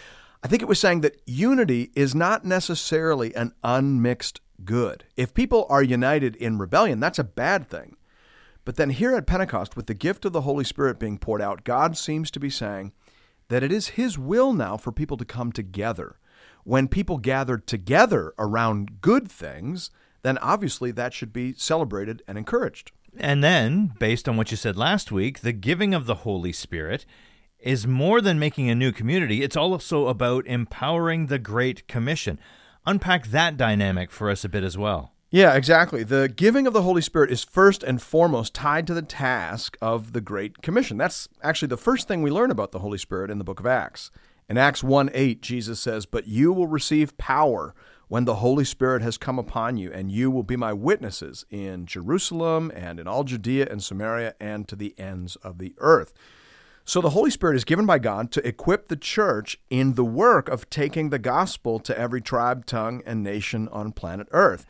I 0.42 0.48
think 0.48 0.62
it 0.62 0.68
was 0.68 0.80
saying 0.80 1.02
that 1.02 1.20
unity 1.26 1.90
is 1.94 2.14
not 2.14 2.46
necessarily 2.46 3.34
an 3.34 3.52
unmixed 3.62 4.40
good. 4.64 5.04
If 5.16 5.34
people 5.34 5.66
are 5.68 5.82
united 5.82 6.34
in 6.36 6.56
rebellion, 6.56 6.98
that's 6.98 7.18
a 7.18 7.24
bad 7.24 7.68
thing. 7.68 7.96
But 8.70 8.76
then 8.76 8.90
here 8.90 9.16
at 9.16 9.26
Pentecost, 9.26 9.74
with 9.74 9.86
the 9.86 9.94
gift 9.94 10.24
of 10.24 10.32
the 10.32 10.42
Holy 10.42 10.62
Spirit 10.62 11.00
being 11.00 11.18
poured 11.18 11.42
out, 11.42 11.64
God 11.64 11.96
seems 11.96 12.30
to 12.30 12.38
be 12.38 12.50
saying 12.50 12.92
that 13.48 13.64
it 13.64 13.72
is 13.72 13.98
His 13.98 14.16
will 14.16 14.52
now 14.52 14.76
for 14.76 14.92
people 14.92 15.16
to 15.16 15.24
come 15.24 15.50
together. 15.50 16.20
When 16.62 16.86
people 16.86 17.18
gather 17.18 17.58
together 17.58 18.32
around 18.38 19.00
good 19.00 19.28
things, 19.28 19.90
then 20.22 20.38
obviously 20.38 20.92
that 20.92 21.12
should 21.12 21.32
be 21.32 21.52
celebrated 21.54 22.22
and 22.28 22.38
encouraged. 22.38 22.92
And 23.18 23.42
then, 23.42 23.92
based 23.98 24.28
on 24.28 24.36
what 24.36 24.52
you 24.52 24.56
said 24.56 24.76
last 24.76 25.10
week, 25.10 25.40
the 25.40 25.52
giving 25.52 25.92
of 25.92 26.06
the 26.06 26.22
Holy 26.22 26.52
Spirit 26.52 27.04
is 27.58 27.88
more 27.88 28.20
than 28.20 28.38
making 28.38 28.70
a 28.70 28.76
new 28.76 28.92
community, 28.92 29.42
it's 29.42 29.56
also 29.56 30.06
about 30.06 30.46
empowering 30.46 31.26
the 31.26 31.40
Great 31.40 31.88
Commission. 31.88 32.38
Unpack 32.86 33.26
that 33.26 33.56
dynamic 33.56 34.12
for 34.12 34.30
us 34.30 34.44
a 34.44 34.48
bit 34.48 34.62
as 34.62 34.78
well. 34.78 35.12
Yeah, 35.32 35.54
exactly. 35.54 36.02
The 36.02 36.28
giving 36.28 36.66
of 36.66 36.72
the 36.72 36.82
Holy 36.82 37.00
Spirit 37.00 37.30
is 37.30 37.44
first 37.44 37.84
and 37.84 38.02
foremost 38.02 38.52
tied 38.52 38.88
to 38.88 38.94
the 38.94 39.00
task 39.00 39.78
of 39.80 40.12
the 40.12 40.20
Great 40.20 40.60
Commission. 40.60 40.96
That's 40.96 41.28
actually 41.40 41.68
the 41.68 41.76
first 41.76 42.08
thing 42.08 42.20
we 42.20 42.32
learn 42.32 42.50
about 42.50 42.72
the 42.72 42.80
Holy 42.80 42.98
Spirit 42.98 43.30
in 43.30 43.38
the 43.38 43.44
book 43.44 43.60
of 43.60 43.66
Acts. 43.66 44.10
In 44.48 44.58
Acts 44.58 44.82
1 44.82 45.08
8, 45.14 45.40
Jesus 45.40 45.78
says, 45.78 46.04
But 46.04 46.26
you 46.26 46.52
will 46.52 46.66
receive 46.66 47.16
power 47.16 47.76
when 48.08 48.24
the 48.24 48.36
Holy 48.36 48.64
Spirit 48.64 49.02
has 49.02 49.16
come 49.16 49.38
upon 49.38 49.76
you, 49.76 49.92
and 49.92 50.10
you 50.10 50.32
will 50.32 50.42
be 50.42 50.56
my 50.56 50.72
witnesses 50.72 51.44
in 51.48 51.86
Jerusalem 51.86 52.72
and 52.74 52.98
in 52.98 53.06
all 53.06 53.22
Judea 53.22 53.68
and 53.70 53.80
Samaria 53.80 54.34
and 54.40 54.66
to 54.66 54.74
the 54.74 54.98
ends 54.98 55.36
of 55.36 55.58
the 55.58 55.74
earth. 55.78 56.12
So 56.84 57.00
the 57.00 57.10
Holy 57.10 57.30
Spirit 57.30 57.54
is 57.54 57.64
given 57.64 57.86
by 57.86 58.00
God 58.00 58.32
to 58.32 58.44
equip 58.44 58.88
the 58.88 58.96
church 58.96 59.60
in 59.70 59.94
the 59.94 60.04
work 60.04 60.48
of 60.48 60.68
taking 60.70 61.10
the 61.10 61.20
gospel 61.20 61.78
to 61.78 61.96
every 61.96 62.20
tribe, 62.20 62.66
tongue, 62.66 63.00
and 63.06 63.22
nation 63.22 63.68
on 63.68 63.92
planet 63.92 64.26
Earth. 64.32 64.66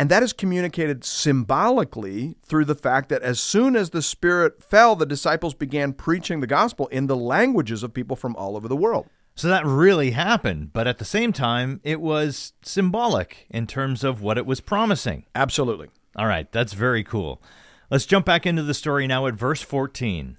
And 0.00 0.08
that 0.08 0.22
is 0.22 0.32
communicated 0.32 1.04
symbolically 1.04 2.38
through 2.42 2.64
the 2.64 2.74
fact 2.74 3.10
that 3.10 3.20
as 3.20 3.38
soon 3.38 3.76
as 3.76 3.90
the 3.90 4.00
Spirit 4.00 4.62
fell, 4.62 4.96
the 4.96 5.04
disciples 5.04 5.52
began 5.52 5.92
preaching 5.92 6.40
the 6.40 6.46
gospel 6.46 6.86
in 6.86 7.06
the 7.06 7.18
languages 7.18 7.82
of 7.82 7.92
people 7.92 8.16
from 8.16 8.34
all 8.36 8.56
over 8.56 8.66
the 8.66 8.74
world. 8.74 9.10
So 9.34 9.48
that 9.48 9.66
really 9.66 10.12
happened, 10.12 10.72
but 10.72 10.86
at 10.86 10.96
the 10.96 11.04
same 11.04 11.34
time, 11.34 11.82
it 11.84 12.00
was 12.00 12.54
symbolic 12.62 13.46
in 13.50 13.66
terms 13.66 14.02
of 14.02 14.22
what 14.22 14.38
it 14.38 14.46
was 14.46 14.62
promising. 14.62 15.26
Absolutely. 15.34 15.90
All 16.16 16.26
right, 16.26 16.50
that's 16.50 16.72
very 16.72 17.04
cool. 17.04 17.42
Let's 17.90 18.06
jump 18.06 18.24
back 18.24 18.46
into 18.46 18.62
the 18.62 18.72
story 18.72 19.06
now 19.06 19.26
at 19.26 19.34
verse 19.34 19.60
14. 19.60 20.38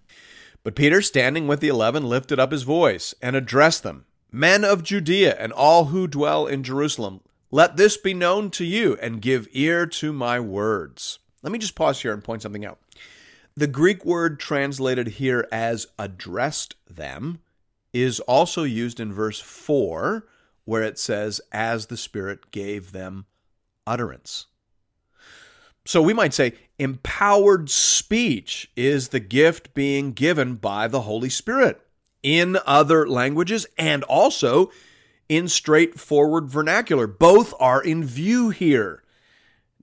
But 0.63 0.75
Peter, 0.75 1.03
standing 1.03 1.47
with 1.47 1.59
the 1.59 1.67
eleven, 1.67 2.09
lifted 2.09 2.39
up 2.39 2.51
his 2.51 2.63
voice 2.63 3.13
and 3.21 3.35
addressed 3.35 3.83
them 3.83 4.05
Men 4.31 4.63
of 4.63 4.81
Judea 4.81 5.35
and 5.37 5.53
all 5.53 5.85
who 5.85 6.07
dwell 6.07 6.47
in 6.47 6.63
Jerusalem, 6.63 7.21
let 7.51 7.77
this 7.77 7.97
be 7.97 8.13
known 8.13 8.49
to 8.51 8.65
you 8.65 8.97
and 9.01 9.21
give 9.21 9.47
ear 9.51 9.85
to 9.85 10.13
my 10.13 10.39
words. 10.39 11.19
Let 11.43 11.51
me 11.51 11.59
just 11.59 11.75
pause 11.75 12.01
here 12.01 12.13
and 12.13 12.23
point 12.23 12.41
something 12.41 12.65
out. 12.65 12.79
The 13.55 13.67
Greek 13.67 14.05
word 14.05 14.39
translated 14.39 15.07
here 15.09 15.47
as 15.51 15.87
addressed 15.99 16.75
them 16.89 17.39
is 17.93 18.21
also 18.21 18.63
used 18.63 19.01
in 19.01 19.11
verse 19.11 19.41
4, 19.41 20.25
where 20.63 20.83
it 20.83 20.97
says, 20.97 21.41
as 21.51 21.87
the 21.87 21.97
Spirit 21.97 22.51
gave 22.51 22.93
them 22.93 23.25
utterance. 23.85 24.45
So 25.85 26.01
we 26.01 26.13
might 26.13 26.33
say 26.33 26.53
empowered 26.79 27.69
speech 27.69 28.71
is 28.77 29.09
the 29.09 29.19
gift 29.19 29.73
being 29.73 30.13
given 30.13 30.55
by 30.55 30.87
the 30.87 31.01
Holy 31.01 31.29
Spirit 31.29 31.81
in 32.23 32.57
other 32.65 33.07
languages 33.07 33.65
and 33.77 34.03
also 34.03 34.71
in 35.31 35.47
straightforward 35.47 36.49
vernacular. 36.49 37.07
Both 37.07 37.53
are 37.57 37.81
in 37.81 38.03
view 38.03 38.49
here. 38.49 39.01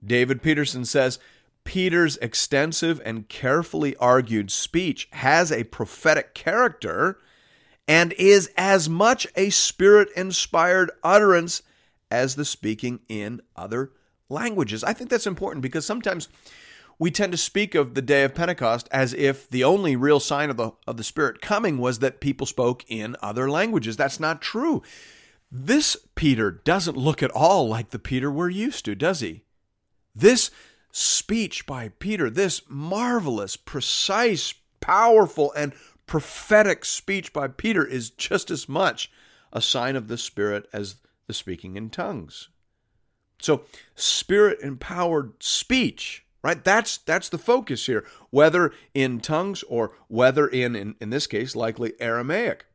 David 0.05 0.43
Peterson 0.43 0.85
says 0.85 1.17
Peter's 1.63 2.17
extensive 2.17 3.01
and 3.03 3.27
carefully 3.27 3.95
argued 3.95 4.51
speech 4.51 5.09
has 5.11 5.51
a 5.51 5.63
prophetic 5.63 6.35
character 6.35 7.17
and 7.87 8.13
is 8.13 8.51
as 8.57 8.87
much 8.87 9.25
a 9.35 9.49
spirit 9.49 10.09
inspired 10.15 10.91
utterance 11.03 11.63
as 12.11 12.35
the 12.35 12.45
speaking 12.45 12.99
in 13.09 13.41
other 13.55 13.91
languages. 14.29 14.83
I 14.83 14.93
think 14.93 15.09
that's 15.09 15.25
important 15.25 15.63
because 15.63 15.83
sometimes 15.83 16.27
we 16.99 17.09
tend 17.09 17.31
to 17.31 17.39
speak 17.39 17.73
of 17.73 17.95
the 17.95 18.03
day 18.03 18.23
of 18.23 18.35
Pentecost 18.35 18.87
as 18.91 19.15
if 19.15 19.49
the 19.49 19.63
only 19.63 19.95
real 19.95 20.19
sign 20.19 20.51
of 20.51 20.57
the 20.57 20.73
of 20.85 20.97
the 20.97 21.03
Spirit 21.03 21.41
coming 21.41 21.79
was 21.79 21.97
that 21.99 22.21
people 22.21 22.45
spoke 22.45 22.85
in 22.87 23.15
other 23.23 23.49
languages. 23.49 23.97
That's 23.97 24.19
not 24.19 24.43
true. 24.43 24.83
This 25.51 25.97
Peter 26.15 26.51
doesn't 26.51 26.97
look 26.97 27.23
at 27.23 27.31
all 27.31 27.67
like 27.67 27.89
the 27.89 27.99
Peter 27.99 28.31
we're 28.31 28.49
used 28.49 28.85
to, 28.85 28.95
does 28.95 29.21
he? 29.21 29.43
This 30.15 30.51
speech 30.91 31.65
by 31.65 31.89
Peter, 31.89 32.29
this 32.29 32.61
marvelous, 32.67 33.55
precise, 33.55 34.53
powerful, 34.79 35.51
and 35.53 35.73
prophetic 36.05 36.85
speech 36.85 37.33
by 37.33 37.47
Peter 37.47 37.85
is 37.85 38.09
just 38.09 38.51
as 38.51 38.69
much 38.69 39.11
a 39.51 39.61
sign 39.61 39.95
of 39.95 40.07
the 40.07 40.17
Spirit 40.17 40.67
as 40.73 40.95
the 41.27 41.33
speaking 41.33 41.75
in 41.75 41.89
tongues. 41.89 42.49
So, 43.41 43.63
spirit 43.95 44.59
empowered 44.61 45.41
speech, 45.41 46.25
right? 46.43 46.61
That's 46.61 46.97
that's 46.97 47.29
the 47.29 47.37
focus 47.37 47.85
here, 47.85 48.05
whether 48.31 48.73
in 48.93 49.21
tongues 49.21 49.63
or 49.63 49.93
whether 50.07 50.47
in, 50.47 50.75
in 50.75 50.95
in 50.99 51.09
this 51.09 51.25
case 51.25 51.55
likely 51.55 51.93
Aramaic. 52.01 52.65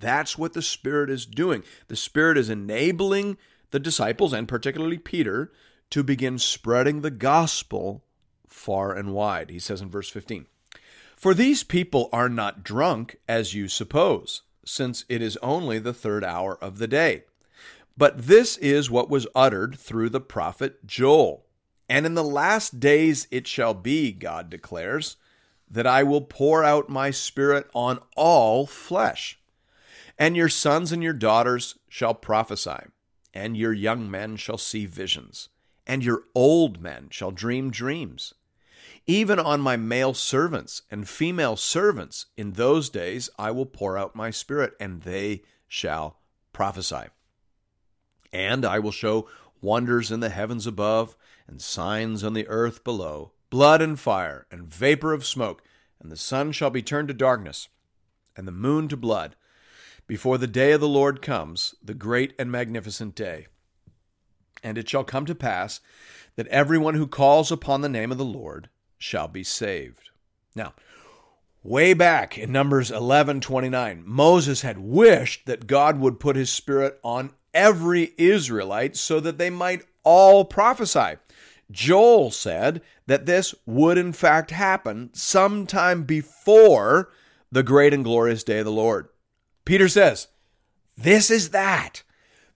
That's 0.00 0.36
what 0.38 0.54
the 0.54 0.62
Spirit 0.62 1.10
is 1.10 1.26
doing. 1.26 1.62
The 1.88 1.96
Spirit 1.96 2.38
is 2.38 2.50
enabling 2.50 3.36
the 3.70 3.78
disciples, 3.78 4.32
and 4.32 4.48
particularly 4.48 4.98
Peter, 4.98 5.52
to 5.90 6.02
begin 6.02 6.38
spreading 6.38 7.00
the 7.00 7.10
gospel 7.10 8.02
far 8.46 8.94
and 8.94 9.12
wide. 9.12 9.50
He 9.50 9.58
says 9.58 9.80
in 9.80 9.90
verse 9.90 10.08
15 10.08 10.46
For 11.16 11.34
these 11.34 11.62
people 11.62 12.08
are 12.12 12.28
not 12.28 12.64
drunk, 12.64 13.16
as 13.28 13.54
you 13.54 13.68
suppose, 13.68 14.42
since 14.64 15.04
it 15.08 15.22
is 15.22 15.36
only 15.42 15.78
the 15.78 15.94
third 15.94 16.24
hour 16.24 16.56
of 16.62 16.78
the 16.78 16.88
day. 16.88 17.24
But 17.96 18.26
this 18.26 18.56
is 18.58 18.90
what 18.90 19.10
was 19.10 19.26
uttered 19.34 19.78
through 19.78 20.10
the 20.10 20.20
prophet 20.20 20.86
Joel. 20.86 21.44
And 21.88 22.06
in 22.06 22.14
the 22.14 22.24
last 22.24 22.80
days 22.80 23.26
it 23.30 23.46
shall 23.46 23.74
be, 23.74 24.12
God 24.12 24.48
declares, 24.48 25.16
that 25.68 25.86
I 25.86 26.02
will 26.02 26.22
pour 26.22 26.64
out 26.64 26.88
my 26.88 27.10
spirit 27.10 27.68
on 27.74 28.00
all 28.16 28.66
flesh. 28.66 29.39
And 30.20 30.36
your 30.36 30.50
sons 30.50 30.92
and 30.92 31.02
your 31.02 31.14
daughters 31.14 31.78
shall 31.88 32.12
prophesy, 32.12 32.90
and 33.32 33.56
your 33.56 33.72
young 33.72 34.10
men 34.10 34.36
shall 34.36 34.58
see 34.58 34.84
visions, 34.84 35.48
and 35.86 36.04
your 36.04 36.24
old 36.34 36.82
men 36.82 37.08
shall 37.10 37.30
dream 37.30 37.70
dreams. 37.70 38.34
Even 39.06 39.38
on 39.38 39.62
my 39.62 39.78
male 39.78 40.12
servants 40.12 40.82
and 40.90 41.08
female 41.08 41.56
servants 41.56 42.26
in 42.36 42.52
those 42.52 42.90
days 42.90 43.30
I 43.38 43.50
will 43.50 43.64
pour 43.64 43.96
out 43.96 44.14
my 44.14 44.30
spirit, 44.30 44.74
and 44.78 45.00
they 45.04 45.40
shall 45.66 46.18
prophesy. 46.52 47.06
And 48.30 48.66
I 48.66 48.78
will 48.78 48.92
show 48.92 49.26
wonders 49.62 50.10
in 50.10 50.20
the 50.20 50.28
heavens 50.28 50.66
above, 50.66 51.16
and 51.48 51.62
signs 51.62 52.22
on 52.22 52.34
the 52.34 52.46
earth 52.48 52.84
below 52.84 53.32
blood 53.48 53.80
and 53.80 53.98
fire, 53.98 54.46
and 54.50 54.66
vapor 54.66 55.14
of 55.14 55.24
smoke, 55.24 55.62
and 55.98 56.12
the 56.12 56.16
sun 56.16 56.52
shall 56.52 56.68
be 56.68 56.82
turned 56.82 57.08
to 57.08 57.14
darkness, 57.14 57.68
and 58.36 58.46
the 58.46 58.52
moon 58.52 58.86
to 58.86 58.98
blood 58.98 59.34
before 60.10 60.38
the 60.38 60.48
day 60.48 60.72
of 60.72 60.80
the 60.80 60.88
Lord 60.88 61.22
comes, 61.22 61.76
the 61.80 61.94
great 61.94 62.34
and 62.36 62.50
magnificent 62.50 63.14
day. 63.14 63.46
And 64.60 64.76
it 64.76 64.88
shall 64.88 65.04
come 65.04 65.24
to 65.26 65.36
pass 65.36 65.78
that 66.34 66.48
everyone 66.48 66.96
who 66.96 67.06
calls 67.06 67.52
upon 67.52 67.80
the 67.80 67.88
name 67.88 68.10
of 68.10 68.18
the 68.18 68.24
Lord 68.24 68.68
shall 68.98 69.28
be 69.28 69.44
saved. 69.44 70.10
Now, 70.56 70.74
way 71.62 71.94
back 71.94 72.36
in 72.36 72.50
Numbers 72.50 72.90
11:29, 72.90 74.02
Moses 74.04 74.62
had 74.62 74.78
wished 74.78 75.46
that 75.46 75.68
God 75.68 76.00
would 76.00 76.18
put 76.18 76.34
his 76.34 76.50
spirit 76.50 76.98
on 77.04 77.30
every 77.54 78.12
Israelite 78.18 78.96
so 78.96 79.20
that 79.20 79.38
they 79.38 79.48
might 79.48 79.84
all 80.02 80.44
prophesy. 80.44 81.18
Joel 81.70 82.32
said 82.32 82.82
that 83.06 83.26
this 83.26 83.54
would 83.64 83.96
in 83.96 84.12
fact 84.12 84.50
happen 84.50 85.10
sometime 85.12 86.02
before 86.02 87.12
the 87.52 87.62
great 87.62 87.94
and 87.94 88.02
glorious 88.02 88.42
day 88.42 88.58
of 88.58 88.64
the 88.64 88.72
Lord. 88.72 89.08
Peter 89.70 89.88
says, 89.88 90.26
This 90.96 91.30
is 91.30 91.50
that. 91.50 92.02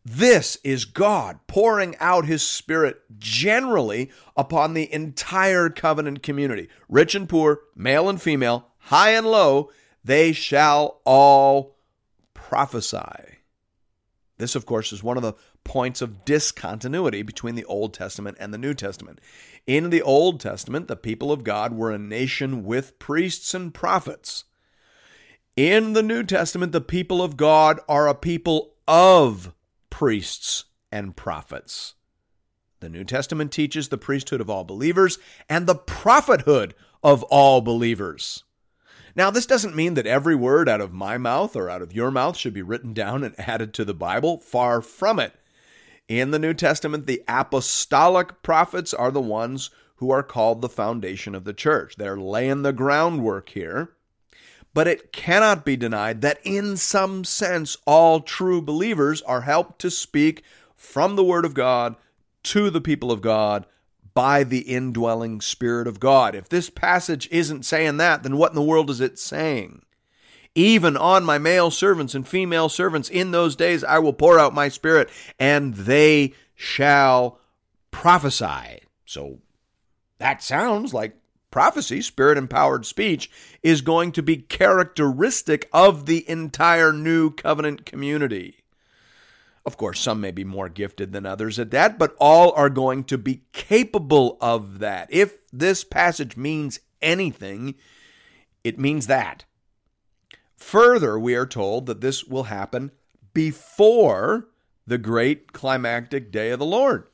This 0.04 0.58
is 0.64 0.84
God 0.84 1.38
pouring 1.46 1.94
out 2.00 2.26
his 2.26 2.42
Spirit 2.42 3.02
generally 3.16 4.10
upon 4.36 4.74
the 4.74 4.92
entire 4.92 5.68
covenant 5.68 6.24
community, 6.24 6.68
rich 6.88 7.14
and 7.14 7.28
poor, 7.28 7.60
male 7.76 8.08
and 8.08 8.20
female, 8.20 8.66
high 8.78 9.10
and 9.10 9.28
low, 9.28 9.70
they 10.02 10.32
shall 10.32 11.02
all 11.04 11.76
prophesy. 12.34 13.38
This, 14.38 14.56
of 14.56 14.66
course, 14.66 14.92
is 14.92 15.04
one 15.04 15.16
of 15.16 15.22
the 15.22 15.34
points 15.62 16.02
of 16.02 16.24
discontinuity 16.24 17.22
between 17.22 17.54
the 17.54 17.64
Old 17.66 17.94
Testament 17.94 18.38
and 18.40 18.52
the 18.52 18.58
New 18.58 18.74
Testament. 18.74 19.20
In 19.68 19.90
the 19.90 20.02
Old 20.02 20.40
Testament, 20.40 20.88
the 20.88 20.96
people 20.96 21.30
of 21.30 21.44
God 21.44 21.74
were 21.74 21.92
a 21.92 21.96
nation 21.96 22.64
with 22.64 22.98
priests 22.98 23.54
and 23.54 23.72
prophets. 23.72 24.46
In 25.56 25.92
the 25.92 26.02
New 26.02 26.24
Testament, 26.24 26.72
the 26.72 26.80
people 26.80 27.22
of 27.22 27.36
God 27.36 27.78
are 27.88 28.08
a 28.08 28.14
people 28.14 28.74
of 28.88 29.54
priests 29.88 30.64
and 30.90 31.14
prophets. 31.14 31.94
The 32.80 32.88
New 32.88 33.04
Testament 33.04 33.52
teaches 33.52 33.88
the 33.88 33.96
priesthood 33.96 34.40
of 34.40 34.50
all 34.50 34.64
believers 34.64 35.16
and 35.48 35.68
the 35.68 35.76
prophethood 35.76 36.74
of 37.04 37.22
all 37.24 37.60
believers. 37.60 38.42
Now, 39.14 39.30
this 39.30 39.46
doesn't 39.46 39.76
mean 39.76 39.94
that 39.94 40.08
every 40.08 40.34
word 40.34 40.68
out 40.68 40.80
of 40.80 40.92
my 40.92 41.18
mouth 41.18 41.54
or 41.54 41.70
out 41.70 41.82
of 41.82 41.92
your 41.92 42.10
mouth 42.10 42.36
should 42.36 42.52
be 42.52 42.62
written 42.62 42.92
down 42.92 43.22
and 43.22 43.38
added 43.48 43.72
to 43.74 43.84
the 43.84 43.94
Bible. 43.94 44.38
Far 44.38 44.82
from 44.82 45.20
it. 45.20 45.34
In 46.08 46.32
the 46.32 46.40
New 46.40 46.54
Testament, 46.54 47.06
the 47.06 47.22
apostolic 47.28 48.42
prophets 48.42 48.92
are 48.92 49.12
the 49.12 49.20
ones 49.20 49.70
who 49.96 50.10
are 50.10 50.24
called 50.24 50.62
the 50.62 50.68
foundation 50.68 51.32
of 51.36 51.44
the 51.44 51.54
church. 51.54 51.94
They're 51.94 52.16
laying 52.16 52.62
the 52.62 52.72
groundwork 52.72 53.50
here. 53.50 53.92
But 54.74 54.88
it 54.88 55.12
cannot 55.12 55.64
be 55.64 55.76
denied 55.76 56.20
that, 56.22 56.40
in 56.42 56.76
some 56.76 57.24
sense, 57.24 57.76
all 57.86 58.20
true 58.20 58.60
believers 58.60 59.22
are 59.22 59.42
helped 59.42 59.78
to 59.80 59.90
speak 59.90 60.42
from 60.74 61.14
the 61.14 61.24
Word 61.24 61.44
of 61.44 61.54
God 61.54 61.94
to 62.42 62.70
the 62.70 62.80
people 62.80 63.12
of 63.12 63.22
God 63.22 63.66
by 64.14 64.44
the 64.44 64.60
indwelling 64.60 65.40
Spirit 65.40 65.86
of 65.86 66.00
God. 66.00 66.34
If 66.34 66.48
this 66.48 66.70
passage 66.70 67.28
isn't 67.30 67.64
saying 67.64 67.96
that, 67.98 68.24
then 68.24 68.36
what 68.36 68.50
in 68.50 68.56
the 68.56 68.62
world 68.62 68.90
is 68.90 69.00
it 69.00 69.18
saying? 69.18 69.82
Even 70.56 70.96
on 70.96 71.24
my 71.24 71.38
male 71.38 71.70
servants 71.70 72.14
and 72.14 72.26
female 72.26 72.68
servants 72.68 73.08
in 73.08 73.30
those 73.30 73.56
days 73.56 73.82
I 73.82 73.98
will 73.98 74.12
pour 74.12 74.38
out 74.38 74.54
my 74.54 74.68
Spirit, 74.68 75.08
and 75.38 75.74
they 75.74 76.34
shall 76.54 77.38
prophesy. 77.90 78.80
So 79.04 79.38
that 80.18 80.42
sounds 80.42 80.94
like 80.94 81.16
prophecy, 81.54 82.02
spirit 82.02 82.36
empowered 82.36 82.84
speech, 82.84 83.30
is 83.62 83.80
going 83.80 84.10
to 84.10 84.20
be 84.20 84.36
characteristic 84.36 85.68
of 85.72 86.04
the 86.04 86.28
entire 86.28 86.92
new 86.92 87.30
covenant 87.30 87.86
community. 87.86 88.56
Of 89.64 89.76
course, 89.76 90.00
some 90.00 90.20
may 90.20 90.32
be 90.32 90.42
more 90.42 90.68
gifted 90.68 91.12
than 91.12 91.24
others 91.24 91.60
at 91.60 91.70
that, 91.70 91.96
but 91.96 92.16
all 92.18 92.50
are 92.56 92.68
going 92.68 93.04
to 93.04 93.16
be 93.16 93.42
capable 93.52 94.36
of 94.40 94.80
that. 94.80 95.06
If 95.12 95.48
this 95.52 95.84
passage 95.84 96.36
means 96.36 96.80
anything, 97.00 97.76
it 98.64 98.76
means 98.76 99.06
that. 99.06 99.44
Further, 100.56 101.16
we 101.20 101.36
are 101.36 101.46
told 101.46 101.86
that 101.86 102.00
this 102.00 102.24
will 102.24 102.44
happen 102.44 102.90
before 103.32 104.48
the 104.88 104.98
great 104.98 105.52
climactic 105.52 106.32
day 106.32 106.50
of 106.50 106.58
the 106.58 106.66
Lord. 106.66 107.04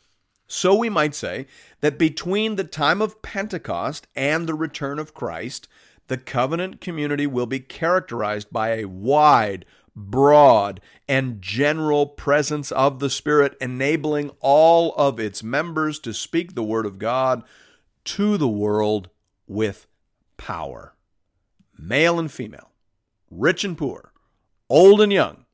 So 0.53 0.75
we 0.75 0.91
might 0.91 1.15
say 1.15 1.47
that 1.81 1.97
between 1.97 2.57
the 2.57 2.65
time 2.65 3.01
of 3.01 3.23
Pentecost 3.23 4.09
and 4.17 4.49
the 4.49 4.55
return 4.55 4.99
of 4.99 5.15
Christ, 5.15 5.69
the 6.09 6.19
covenant 6.19 6.81
community 6.81 7.25
will 7.25 7.47
be 7.47 7.61
characterized 7.61 8.51
by 8.51 8.71
a 8.71 8.87
wide, 8.87 9.65
broad, 9.95 10.81
and 11.09 11.41
general 11.41 12.05
presence 12.05 12.73
of 12.73 12.99
the 12.99 13.09
Spirit, 13.09 13.57
enabling 13.61 14.33
all 14.41 14.93
of 14.97 15.21
its 15.21 15.45
members 15.45 16.01
to 16.01 16.13
speak 16.13 16.57
the 16.57 16.65
Word 16.65 16.85
of 16.85 16.99
God 16.99 17.45
to 18.07 18.37
the 18.37 18.49
world 18.49 19.09
with 19.47 19.87
power. 20.37 20.97
Male 21.79 22.19
and 22.19 22.31
female, 22.31 22.73
rich 23.31 23.63
and 23.63 23.79
poor, 23.79 24.13
old 24.69 25.01
and 25.01 25.13
young, 25.13 25.45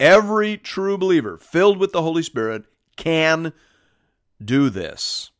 every 0.00 0.56
true 0.56 0.96
believer 0.96 1.36
filled 1.36 1.76
with 1.76 1.92
the 1.92 2.00
Holy 2.00 2.22
Spirit 2.22 2.64
can 2.96 3.52
do 4.42 4.70
this. 4.70 5.30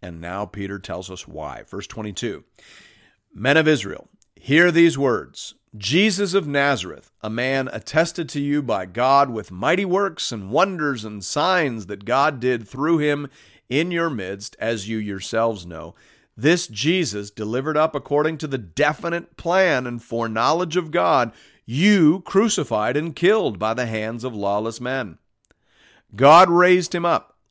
And 0.00 0.20
now 0.20 0.46
Peter 0.46 0.78
tells 0.78 1.10
us 1.10 1.28
why. 1.28 1.62
Verse 1.68 1.86
22 1.86 2.44
Men 3.34 3.56
of 3.56 3.68
Israel, 3.68 4.08
hear 4.34 4.70
these 4.70 4.98
words 4.98 5.54
Jesus 5.76 6.34
of 6.34 6.46
Nazareth, 6.46 7.10
a 7.22 7.30
man 7.30 7.68
attested 7.72 8.28
to 8.30 8.40
you 8.40 8.62
by 8.62 8.84
God 8.84 9.30
with 9.30 9.50
mighty 9.50 9.86
works 9.86 10.30
and 10.30 10.50
wonders 10.50 11.02
and 11.02 11.24
signs 11.24 11.86
that 11.86 12.04
God 12.04 12.40
did 12.40 12.68
through 12.68 12.98
him 12.98 13.28
in 13.70 13.90
your 13.90 14.10
midst, 14.10 14.54
as 14.58 14.86
you 14.86 14.98
yourselves 14.98 15.64
know. 15.64 15.94
This 16.36 16.66
Jesus, 16.66 17.30
delivered 17.30 17.76
up 17.78 17.94
according 17.94 18.36
to 18.38 18.46
the 18.46 18.58
definite 18.58 19.38
plan 19.38 19.86
and 19.86 20.02
foreknowledge 20.02 20.76
of 20.76 20.90
God, 20.90 21.32
you 21.64 22.20
crucified 22.20 22.96
and 22.96 23.16
killed 23.16 23.58
by 23.58 23.72
the 23.72 23.86
hands 23.86 24.24
of 24.24 24.34
lawless 24.34 24.78
men. 24.78 25.18
God 26.14 26.50
raised 26.50 26.94
him 26.94 27.06
up, 27.06 27.31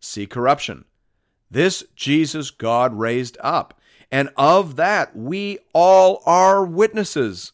see 0.00 0.26
corruption. 0.26 0.84
This 1.50 1.84
Jesus 1.94 2.50
God 2.50 2.98
raised 2.98 3.36
up, 3.40 3.78
and 4.10 4.30
of 4.36 4.76
that 4.76 5.14
we 5.16 5.58
all 5.72 6.22
are 6.26 6.64
witnesses. 6.64 7.52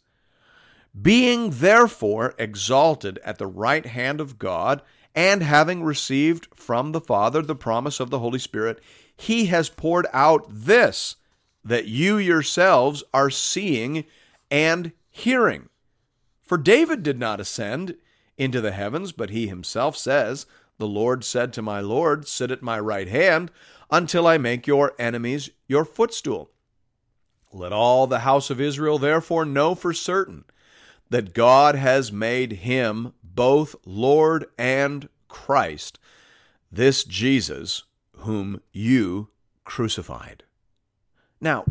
Being 1.01 1.51
therefore 1.51 2.35
exalted 2.39 3.19
at 3.25 3.39
the 3.39 3.47
right 3.47 3.85
hand 3.85 4.21
of 4.21 4.39
God, 4.39 4.83
and 5.15 5.43
having 5.43 5.83
received 5.83 6.49
from 6.55 6.93
the 6.93 7.01
Father 7.01 7.43
the 7.43 7.55
promise 7.55 8.01
of 8.01 8.11
the 8.11 8.19
Holy 8.19 8.39
Spirit, 8.39 8.81
he 9.17 9.47
has 9.47 9.69
poured 9.69 10.07
out 10.13 10.47
this 10.49 11.17
that 11.65 11.87
you 11.87 12.17
yourselves 12.17 13.03
are 13.13 13.31
seeing 13.31 14.05
and 14.51 14.93
hearing. 15.11 15.69
For 16.45 16.57
David 16.57 17.03
did 17.03 17.19
not 17.19 17.41
ascend 17.41 17.97
into 18.39 18.61
the 18.61 18.73
heavens, 18.73 19.13
but 19.13 19.31
he 19.31 19.49
himself 19.49 19.97
says, 19.97 20.47
The 20.79 20.87
Lord 20.87 21.25
said 21.25 21.53
to 21.55 21.63
my 21.63 21.81
Lord, 21.81 22.29
Sit 22.29 22.51
at 22.51 22.63
my 22.63 22.79
right 22.79 23.09
hand 23.09 23.51
until 23.91 24.27
I 24.27 24.39
make 24.39 24.67
your 24.67 24.93
enemies 24.99 25.51
your 25.67 25.85
footstool. 25.85 26.51
Let 27.53 27.73
all 27.73 28.07
the 28.07 28.21
house 28.21 28.51
of 28.51 28.61
Israel 28.61 28.99
therefore 28.99 29.45
know 29.45 29.75
for 29.75 29.93
certain 29.93 30.45
that 31.09 31.35
God 31.35 31.75
has 31.77 32.13
made 32.13 32.53
him 32.53 33.13
both 33.23 33.77
Lord 33.85 34.47
and 34.59 35.09
Christ, 35.29 35.99
this 36.71 37.05
Jesus 37.05 37.85
whom 38.19 38.61
you 38.73 39.29
crucified. 39.65 40.43
Now, 41.41 41.65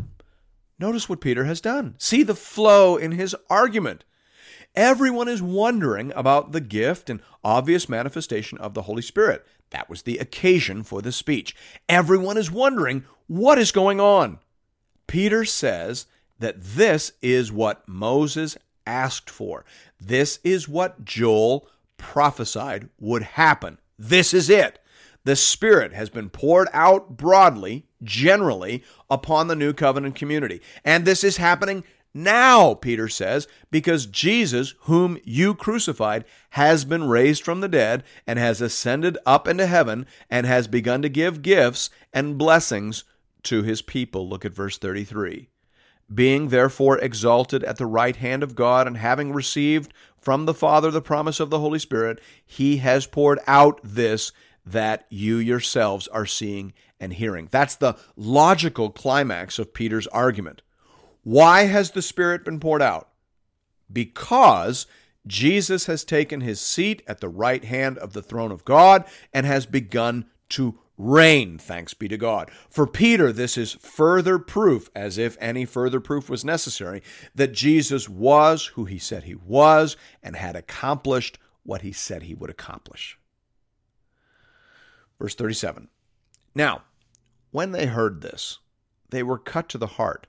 notice 0.78 1.08
what 1.08 1.20
Peter 1.20 1.44
has 1.44 1.60
done. 1.60 1.94
See 1.98 2.22
the 2.22 2.34
flow 2.34 2.96
in 2.96 3.12
his 3.12 3.36
argument. 3.50 4.04
Everyone 4.76 5.26
is 5.26 5.40
wondering 5.40 6.12
about 6.14 6.52
the 6.52 6.60
gift 6.60 7.08
and 7.08 7.22
obvious 7.42 7.88
manifestation 7.88 8.58
of 8.58 8.74
the 8.74 8.82
Holy 8.82 9.00
Spirit. 9.00 9.46
That 9.70 9.88
was 9.88 10.02
the 10.02 10.18
occasion 10.18 10.82
for 10.82 11.00
the 11.00 11.12
speech. 11.12 11.56
Everyone 11.88 12.36
is 12.36 12.50
wondering 12.50 13.04
What 13.26 13.58
is 13.58 13.72
going 13.72 14.00
on? 14.00 14.38
Peter 15.06 15.44
says 15.44 16.06
that 16.38 16.60
this 16.60 17.12
is 17.22 17.50
what 17.50 17.88
Moses 17.88 18.56
asked 18.86 19.30
for. 19.30 19.64
This 20.00 20.38
is 20.44 20.68
what 20.68 21.04
Joel 21.04 21.66
prophesied 21.96 22.88
would 23.00 23.22
happen. 23.22 23.78
This 23.98 24.34
is 24.34 24.50
it. 24.50 24.78
The 25.24 25.34
Spirit 25.36 25.92
has 25.92 26.08
been 26.08 26.30
poured 26.30 26.68
out 26.72 27.16
broadly, 27.16 27.86
generally, 28.02 28.84
upon 29.10 29.48
the 29.48 29.56
new 29.56 29.72
covenant 29.72 30.14
community. 30.14 30.60
And 30.84 31.04
this 31.04 31.24
is 31.24 31.38
happening 31.38 31.82
now, 32.16 32.72
Peter 32.72 33.08
says, 33.08 33.46
because 33.70 34.06
Jesus, 34.06 34.72
whom 34.80 35.18
you 35.22 35.54
crucified, 35.54 36.24
has 36.50 36.86
been 36.86 37.04
raised 37.04 37.42
from 37.42 37.60
the 37.60 37.68
dead 37.68 38.04
and 38.26 38.38
has 38.38 38.62
ascended 38.62 39.18
up 39.26 39.46
into 39.46 39.66
heaven 39.66 40.06
and 40.30 40.46
has 40.46 40.66
begun 40.66 41.02
to 41.02 41.10
give 41.10 41.42
gifts 41.42 41.90
and 42.14 42.38
blessings 42.38 43.04
to 43.42 43.62
his 43.62 43.82
people. 43.82 44.26
Look 44.26 44.46
at 44.46 44.54
verse 44.54 44.78
33 44.78 45.50
being 46.14 46.48
therefore 46.48 46.98
exalted 46.98 47.64
at 47.64 47.78
the 47.78 47.84
right 47.84 48.16
hand 48.16 48.42
of 48.42 48.54
God, 48.54 48.86
and 48.86 48.96
having 48.96 49.32
received 49.32 49.92
from 50.16 50.46
the 50.46 50.54
Father 50.54 50.90
the 50.90 51.02
promise 51.02 51.40
of 51.40 51.50
the 51.50 51.58
Holy 51.58 51.80
Spirit, 51.80 52.20
he 52.46 52.76
has 52.76 53.06
poured 53.06 53.40
out 53.46 53.80
this 53.82 54.32
that 54.64 55.04
you 55.10 55.36
yourselves 55.36 56.06
are 56.08 56.24
seeing 56.24 56.72
and 56.98 57.12
hearing. 57.12 57.48
That's 57.50 57.74
the 57.74 57.96
logical 58.16 58.90
climax 58.90 59.58
of 59.58 59.74
Peter's 59.74 60.06
argument. 60.06 60.62
Why 61.26 61.64
has 61.64 61.90
the 61.90 62.02
Spirit 62.02 62.44
been 62.44 62.60
poured 62.60 62.80
out? 62.80 63.08
Because 63.92 64.86
Jesus 65.26 65.86
has 65.86 66.04
taken 66.04 66.40
his 66.40 66.60
seat 66.60 67.02
at 67.08 67.18
the 67.20 67.28
right 67.28 67.64
hand 67.64 67.98
of 67.98 68.12
the 68.12 68.22
throne 68.22 68.52
of 68.52 68.64
God 68.64 69.04
and 69.32 69.44
has 69.44 69.66
begun 69.66 70.26
to 70.50 70.78
reign, 70.96 71.58
thanks 71.58 71.94
be 71.94 72.06
to 72.06 72.16
God. 72.16 72.48
For 72.70 72.86
Peter, 72.86 73.32
this 73.32 73.58
is 73.58 73.72
further 73.72 74.38
proof, 74.38 74.88
as 74.94 75.18
if 75.18 75.36
any 75.40 75.64
further 75.64 75.98
proof 75.98 76.30
was 76.30 76.44
necessary, 76.44 77.02
that 77.34 77.52
Jesus 77.52 78.08
was 78.08 78.66
who 78.66 78.84
he 78.84 79.00
said 79.00 79.24
he 79.24 79.34
was 79.34 79.96
and 80.22 80.36
had 80.36 80.54
accomplished 80.54 81.40
what 81.64 81.82
he 81.82 81.90
said 81.90 82.22
he 82.22 82.36
would 82.36 82.50
accomplish. 82.50 83.18
Verse 85.18 85.34
37 85.34 85.88
Now, 86.54 86.84
when 87.50 87.72
they 87.72 87.86
heard 87.86 88.20
this, 88.20 88.60
they 89.10 89.24
were 89.24 89.40
cut 89.40 89.68
to 89.70 89.78
the 89.78 89.88
heart 89.88 90.28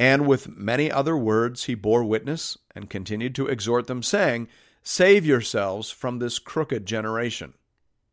And 0.00 0.26
with 0.26 0.56
many 0.56 0.90
other 0.90 1.16
words 1.16 1.64
he 1.64 1.76
bore 1.76 2.02
witness, 2.02 2.58
and 2.74 2.90
continued 2.90 3.36
to 3.36 3.46
exhort 3.46 3.86
them, 3.86 4.02
saying, 4.02 4.48
Save 4.82 5.24
yourselves 5.24 5.92
from 5.92 6.18
this 6.18 6.40
crooked 6.40 6.86
generation. 6.86 7.54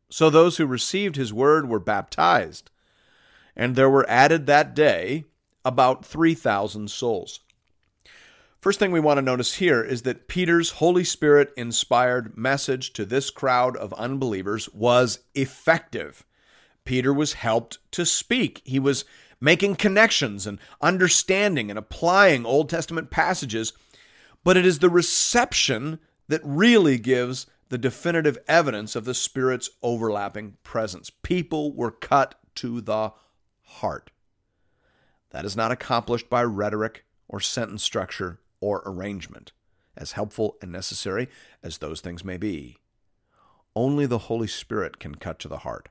So 0.08 0.30
those 0.30 0.58
who 0.58 0.66
received 0.66 1.16
his 1.16 1.32
word 1.32 1.68
were 1.68 1.80
baptized 1.80 2.70
and 3.58 3.74
there 3.74 3.90
were 3.90 4.08
added 4.08 4.46
that 4.46 4.74
day 4.74 5.24
about 5.64 6.06
3,000 6.06 6.88
souls. 6.88 7.40
First 8.60 8.78
thing 8.78 8.92
we 8.92 9.00
want 9.00 9.18
to 9.18 9.22
notice 9.22 9.56
here 9.56 9.82
is 9.82 10.02
that 10.02 10.28
Peter's 10.28 10.70
Holy 10.70 11.04
Spirit 11.04 11.52
inspired 11.56 12.38
message 12.38 12.92
to 12.92 13.04
this 13.04 13.30
crowd 13.30 13.76
of 13.76 13.92
unbelievers 13.94 14.68
was 14.72 15.20
effective. 15.34 16.24
Peter 16.84 17.12
was 17.12 17.34
helped 17.34 17.78
to 17.92 18.06
speak. 18.06 18.62
He 18.64 18.78
was 18.78 19.04
making 19.40 19.76
connections 19.76 20.46
and 20.46 20.58
understanding 20.80 21.70
and 21.70 21.78
applying 21.78 22.44
Old 22.44 22.68
Testament 22.68 23.10
passages, 23.10 23.72
but 24.44 24.56
it 24.56 24.66
is 24.66 24.78
the 24.78 24.90
reception 24.90 25.98
that 26.28 26.40
really 26.44 26.98
gives 26.98 27.46
the 27.68 27.78
definitive 27.78 28.38
evidence 28.48 28.96
of 28.96 29.04
the 29.04 29.14
Spirit's 29.14 29.70
overlapping 29.82 30.56
presence. 30.62 31.10
People 31.10 31.72
were 31.72 31.90
cut 31.90 32.34
to 32.56 32.80
the 32.80 33.12
heart. 33.62 34.10
That 35.30 35.44
is 35.44 35.56
not 35.56 35.70
accomplished 35.70 36.30
by 36.30 36.42
rhetoric 36.44 37.04
or 37.28 37.40
sentence 37.40 37.82
structure 37.82 38.40
or 38.60 38.82
arrangement, 38.86 39.52
as 39.96 40.12
helpful 40.12 40.56
and 40.62 40.72
necessary 40.72 41.28
as 41.62 41.78
those 41.78 42.00
things 42.00 42.24
may 42.24 42.38
be. 42.38 42.78
Only 43.76 44.06
the 44.06 44.18
Holy 44.18 44.48
Spirit 44.48 44.98
can 44.98 45.14
cut 45.16 45.38
to 45.40 45.48
the 45.48 45.58
heart. 45.58 45.90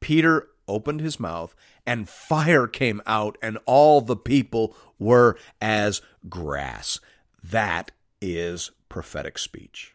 Peter 0.00 0.48
opened 0.68 1.00
his 1.00 1.20
mouth, 1.20 1.54
and 1.86 2.08
fire 2.08 2.66
came 2.66 3.02
out, 3.06 3.38
and 3.42 3.58
all 3.66 4.00
the 4.00 4.16
people 4.16 4.76
were 4.98 5.36
as 5.60 6.02
grass. 6.28 7.00
That 7.42 7.92
is 8.20 8.70
prophetic 8.88 9.38
speech. 9.38 9.94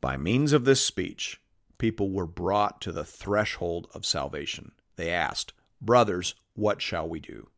By 0.00 0.16
means 0.16 0.52
of 0.52 0.64
this 0.64 0.84
speech, 0.84 1.40
people 1.78 2.10
were 2.10 2.26
brought 2.26 2.80
to 2.82 2.92
the 2.92 3.04
threshold 3.04 3.88
of 3.94 4.04
salvation. 4.04 4.72
They 4.96 5.10
asked, 5.10 5.52
Brothers, 5.80 6.34
what 6.54 6.80
shall 6.80 7.08
we 7.08 7.20
do? 7.20 7.48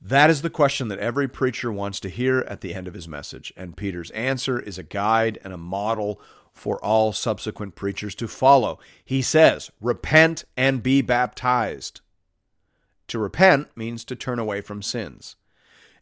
That 0.00 0.30
is 0.30 0.42
the 0.42 0.50
question 0.50 0.88
that 0.88 0.98
every 0.98 1.26
preacher 1.26 1.72
wants 1.72 2.00
to 2.00 2.08
hear 2.08 2.40
at 2.48 2.60
the 2.60 2.74
end 2.74 2.86
of 2.86 2.94
his 2.94 3.08
message, 3.08 3.52
and 3.56 3.76
Peter's 3.76 4.10
answer 4.10 4.60
is 4.60 4.78
a 4.78 4.82
guide 4.82 5.38
and 5.42 5.52
a 5.52 5.58
model 5.58 6.20
for 6.56 6.82
all 6.82 7.12
subsequent 7.12 7.74
preachers 7.74 8.14
to 8.16 8.26
follow. 8.26 8.78
He 9.04 9.22
says, 9.22 9.70
Repent 9.80 10.44
and 10.56 10.82
be 10.82 11.02
baptized. 11.02 12.00
To 13.08 13.18
repent 13.18 13.68
means 13.76 14.04
to 14.06 14.16
turn 14.16 14.38
away 14.38 14.60
from 14.62 14.82
sins 14.82 15.36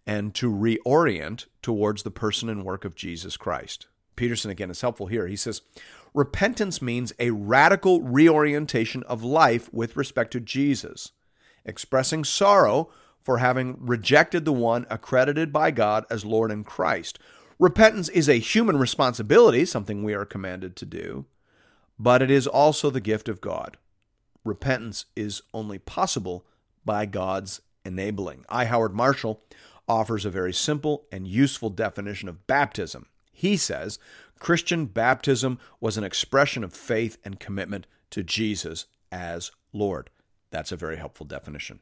and 0.06 0.34
to 0.34 0.50
reorient 0.50 1.46
towards 1.60 2.02
the 2.02 2.10
person 2.10 2.48
and 2.48 2.64
work 2.64 2.84
of 2.84 2.94
Jesus 2.94 3.36
Christ. 3.36 3.88
Peterson, 4.16 4.50
again, 4.50 4.70
is 4.70 4.80
helpful 4.80 5.06
here. 5.06 5.26
He 5.26 5.36
says, 5.36 5.62
Repentance 6.14 6.80
means 6.80 7.12
a 7.18 7.30
radical 7.30 8.00
reorientation 8.00 9.02
of 9.04 9.24
life 9.24 9.72
with 9.72 9.96
respect 9.96 10.30
to 10.32 10.40
Jesus, 10.40 11.10
expressing 11.64 12.22
sorrow 12.22 12.90
for 13.20 13.38
having 13.38 13.76
rejected 13.80 14.44
the 14.44 14.52
one 14.52 14.86
accredited 14.88 15.52
by 15.52 15.72
God 15.72 16.04
as 16.08 16.24
Lord 16.24 16.52
and 16.52 16.64
Christ. 16.64 17.18
Repentance 17.58 18.08
is 18.08 18.28
a 18.28 18.34
human 18.34 18.76
responsibility, 18.76 19.64
something 19.64 20.02
we 20.02 20.14
are 20.14 20.24
commanded 20.24 20.74
to 20.76 20.86
do, 20.86 21.26
but 21.98 22.20
it 22.20 22.30
is 22.30 22.46
also 22.46 22.90
the 22.90 23.00
gift 23.00 23.28
of 23.28 23.40
God. 23.40 23.76
Repentance 24.44 25.06
is 25.14 25.42
only 25.52 25.78
possible 25.78 26.44
by 26.84 27.06
God's 27.06 27.60
enabling. 27.84 28.44
I. 28.48 28.64
Howard 28.64 28.94
Marshall 28.94 29.40
offers 29.88 30.24
a 30.24 30.30
very 30.30 30.52
simple 30.52 31.04
and 31.12 31.28
useful 31.28 31.70
definition 31.70 32.28
of 32.28 32.46
baptism. 32.46 33.06
He 33.32 33.56
says 33.56 33.98
Christian 34.38 34.86
baptism 34.86 35.58
was 35.80 35.96
an 35.96 36.04
expression 36.04 36.64
of 36.64 36.72
faith 36.72 37.18
and 37.24 37.40
commitment 37.40 37.86
to 38.10 38.22
Jesus 38.22 38.86
as 39.12 39.52
Lord. 39.72 40.10
That's 40.50 40.72
a 40.72 40.76
very 40.76 40.96
helpful 40.96 41.26
definition. 41.26 41.80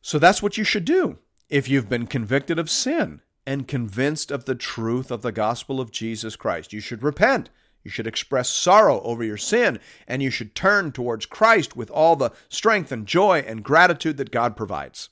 So 0.00 0.18
that's 0.18 0.42
what 0.42 0.56
you 0.56 0.64
should 0.64 0.84
do 0.84 1.18
if 1.48 1.68
you've 1.68 1.88
been 1.88 2.06
convicted 2.06 2.58
of 2.58 2.70
sin 2.70 3.20
and 3.48 3.66
convinced 3.66 4.30
of 4.30 4.44
the 4.44 4.54
truth 4.54 5.10
of 5.10 5.22
the 5.22 5.32
gospel 5.32 5.80
of 5.80 5.90
Jesus 5.90 6.36
Christ. 6.36 6.74
You 6.74 6.80
should 6.80 7.02
repent. 7.02 7.48
You 7.82 7.90
should 7.90 8.06
express 8.06 8.50
sorrow 8.50 9.00
over 9.00 9.24
your 9.24 9.38
sin, 9.38 9.80
and 10.06 10.22
you 10.22 10.28
should 10.28 10.54
turn 10.54 10.92
towards 10.92 11.24
Christ 11.24 11.74
with 11.74 11.90
all 11.90 12.14
the 12.14 12.32
strength 12.50 12.92
and 12.92 13.06
joy 13.06 13.38
and 13.38 13.64
gratitude 13.64 14.18
that 14.18 14.30
God 14.30 14.54
provides. 14.54 15.08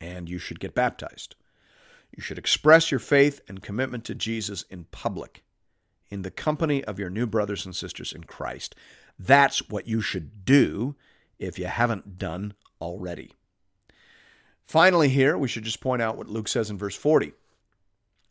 And 0.00 0.28
you 0.28 0.40
should 0.40 0.58
get 0.58 0.74
baptized. 0.74 1.36
You 2.10 2.20
should 2.20 2.38
express 2.38 2.90
your 2.90 2.98
faith 2.98 3.40
and 3.46 3.62
commitment 3.62 4.02
to 4.06 4.16
Jesus 4.16 4.62
in 4.62 4.86
public, 4.90 5.44
in 6.10 6.22
the 6.22 6.32
company 6.32 6.82
of 6.82 6.98
your 6.98 7.08
new 7.08 7.24
brothers 7.24 7.64
and 7.64 7.76
sisters 7.76 8.12
in 8.12 8.24
Christ. 8.24 8.74
That's 9.16 9.68
what 9.68 9.86
you 9.86 10.00
should 10.00 10.44
do 10.44 10.96
if 11.38 11.56
you 11.56 11.66
haven't 11.66 12.18
done 12.18 12.54
already. 12.80 13.30
Finally, 14.66 15.10
here, 15.10 15.38
we 15.38 15.46
should 15.46 15.62
just 15.62 15.80
point 15.80 16.02
out 16.02 16.16
what 16.16 16.28
Luke 16.28 16.48
says 16.48 16.68
in 16.68 16.76
verse 16.76 16.96
40. 16.96 17.32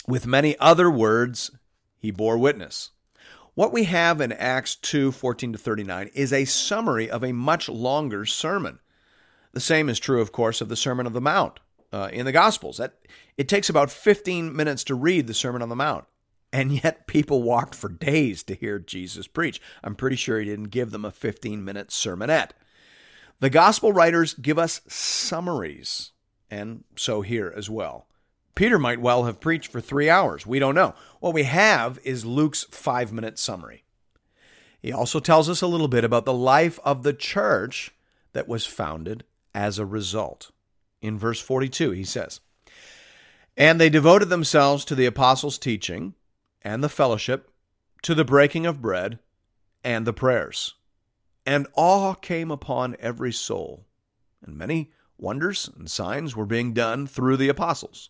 With 0.08 0.28
many 0.28 0.58
other 0.60 0.90
words, 0.90 1.52
he 1.98 2.12
bore 2.12 2.38
witness. 2.38 2.92
What 3.56 3.72
we 3.72 3.86
have 3.86 4.20
in 4.20 4.32
Acts 4.32 4.76
2 4.76 5.12
14 5.12 5.54
to 5.54 5.58
39 5.58 6.10
is 6.14 6.34
a 6.34 6.46
summary 6.46 7.10
of 7.10 7.24
a 7.24 7.32
much 7.32 7.70
longer 7.70 8.26
sermon. 8.26 8.80
The 9.54 9.60
same 9.60 9.88
is 9.88 10.00
true, 10.00 10.20
of 10.20 10.32
course, 10.32 10.60
of 10.60 10.70
the 10.70 10.76
Sermon 10.76 11.06
on 11.06 11.14
the 11.14 11.22
Mount 11.22 11.60
uh, 11.92 12.10
in 12.12 12.26
the 12.26 12.32
Gospels. 12.32 12.78
That 12.78 12.96
it 13.38 13.48
takes 13.48 13.70
about 13.70 13.92
15 13.92 14.56
minutes 14.56 14.84
to 14.86 14.96
read 14.96 15.28
the 15.28 15.34
Sermon 15.34 15.62
on 15.62 15.70
the 15.70 15.76
Mount, 15.76 16.06
and 16.52 16.72
yet 16.84 17.08
people 17.08 17.44
walked 17.44 17.76
for 17.76 17.90
days 17.90 18.44
to 18.44 18.56
hear 18.56 18.80
Jesus 18.80 19.28
preach. 19.28 19.62
I'm 19.84 19.96
pretty 19.96 20.16
sure 20.16 20.40
he 20.40 20.46
didn't 20.46 20.66
give 20.66 20.92
them 20.92 21.06
a 21.06 21.12
15 21.12 21.64
minute 21.64 21.90
sermonette. 21.90 22.52
The 23.40 23.52
Gospel 23.52 23.94
writers 23.94 24.34
give 24.34 24.58
us 24.58 24.82
summaries, 24.88 26.12
and 26.50 26.84
so 26.96 27.22
here 27.22 27.54
as 27.56 27.70
well. 27.70 28.08
Peter 28.56 28.78
might 28.78 29.02
well 29.02 29.24
have 29.24 29.40
preached 29.40 29.72
for 29.72 29.82
three 29.82 30.10
hours. 30.10 30.46
We 30.46 30.60
don't 30.60 30.76
know. 30.76 30.94
What 31.20 31.34
we 31.34 31.44
have 31.44 32.00
is 32.04 32.26
Luke's 32.26 32.64
five 32.70 33.12
minute 33.12 33.40
summary. 33.40 33.84
He 34.82 34.92
also 34.92 35.20
tells 35.20 35.50
us 35.50 35.62
a 35.62 35.68
little 35.68 35.88
bit 35.88 36.04
about 36.04 36.26
the 36.26 36.34
life 36.34 36.80
of 36.84 37.04
the 37.04 37.14
church 37.14 37.92
that 38.34 38.48
was 38.48 38.66
founded 38.66 39.24
as 39.56 39.80
a 39.80 39.86
result. 39.86 40.52
In 41.02 41.18
verse 41.18 41.40
42, 41.40 41.92
he 41.92 42.04
says, 42.04 42.42
And 43.56 43.80
they 43.80 43.90
devoted 43.90 44.30
themselves 44.30 44.84
to 44.86 44.96
the 44.96 45.06
apostles' 45.06 45.58
teaching 45.58 46.16
and 46.62 46.84
the 46.84 46.90
fellowship, 46.90 47.50
to 48.02 48.14
the 48.14 48.26
breaking 48.26 48.66
of 48.66 48.82
bread 48.82 49.20
and 49.84 50.06
the 50.06 50.14
prayers. 50.14 50.76
And 51.46 51.68
awe 51.76 52.14
came 52.14 52.52
upon 52.52 52.96
every 53.00 53.32
soul, 53.32 53.86
and 54.46 54.58
many 54.58 54.92
wonders 55.18 55.70
and 55.78 55.90
signs 55.90 56.36
were 56.36 56.46
being 56.46 56.74
done 56.74 57.08
through 57.08 57.38
the 57.38 57.50
apostles. 57.50 58.10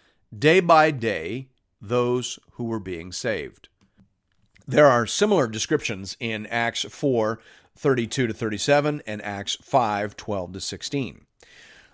day 0.37 0.59
by 0.59 0.91
day 0.91 1.47
those 1.81 2.39
who 2.53 2.65
were 2.65 2.79
being 2.79 3.11
saved. 3.11 3.69
There 4.67 4.87
are 4.87 5.05
similar 5.05 5.47
descriptions 5.47 6.15
in 6.19 6.45
Acts 6.47 6.83
4 6.83 7.39
32 7.75 8.27
to 8.27 8.33
37 8.33 9.01
and 9.07 9.21
Acts 9.23 9.55
5 9.61 10.15
12 10.15 10.53
to 10.53 10.61
16. 10.61 11.25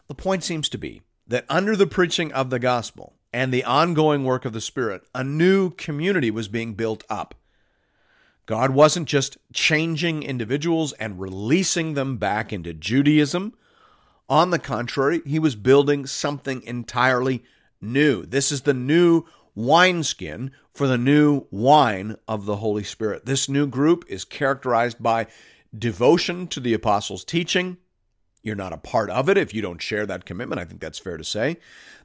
The 0.08 0.16
point 0.16 0.44
seems 0.44 0.70
to 0.70 0.78
be 0.78 1.02
that 1.28 1.46
under 1.50 1.76
the 1.76 1.88
preaching 1.88 2.32
of 2.34 2.50
the 2.50 2.60
gospel 2.60 3.14
and 3.34 3.54
the 3.54 3.64
ongoing 3.64 4.24
work 4.24 4.46
of 4.46 4.54
the 4.54 4.62
Spirit, 4.62 5.04
a 5.14 5.24
new 5.24 5.72
community 5.72 6.32
was 6.32 6.48
being 6.48 6.74
built 6.74 7.04
up. 7.10 7.36
God 8.46 8.72
wasn't 8.72 9.08
just 9.08 9.38
changing 9.54 10.24
individuals 10.24 10.94
and 10.94 11.20
releasing 11.20 11.94
them 11.94 12.18
back 12.18 12.54
into 12.54 12.74
Judaism. 12.74 13.54
On 14.30 14.52
the 14.52 14.60
contrary, 14.60 15.22
he 15.26 15.40
was 15.40 15.56
building 15.56 16.06
something 16.06 16.64
entirely 16.64 17.44
new. 17.82 18.26
This 18.26 18.52
is 18.52 18.62
the 18.62 18.74
new 18.74 19.24
wineskin 19.56 20.52
for 20.74 20.88
the 20.88 20.98
new 20.98 21.48
wine 21.50 22.16
of 22.28 22.46
the 22.46 22.58
Holy 22.58 22.84
Spirit. 22.84 23.26
This 23.26 23.50
new 23.50 23.68
group 23.68 24.06
is 24.08 24.24
characterized 24.24 25.02
by 25.02 25.28
devotion 25.78 26.48
to 26.48 26.60
the 26.60 26.74
apostles' 26.74 27.26
teaching. 27.26 27.78
You're 28.44 28.56
not 28.56 28.74
a 28.74 28.78
part 28.78 29.10
of 29.10 29.28
it 29.28 29.38
if 29.38 29.54
you 29.54 29.62
don't 29.62 29.82
share 29.82 30.06
that 30.06 30.26
commitment. 30.26 30.62
I 30.62 30.66
think 30.66 30.80
that's 30.80 31.00
fair 31.00 31.18
to 31.18 31.24
say. 31.24 31.58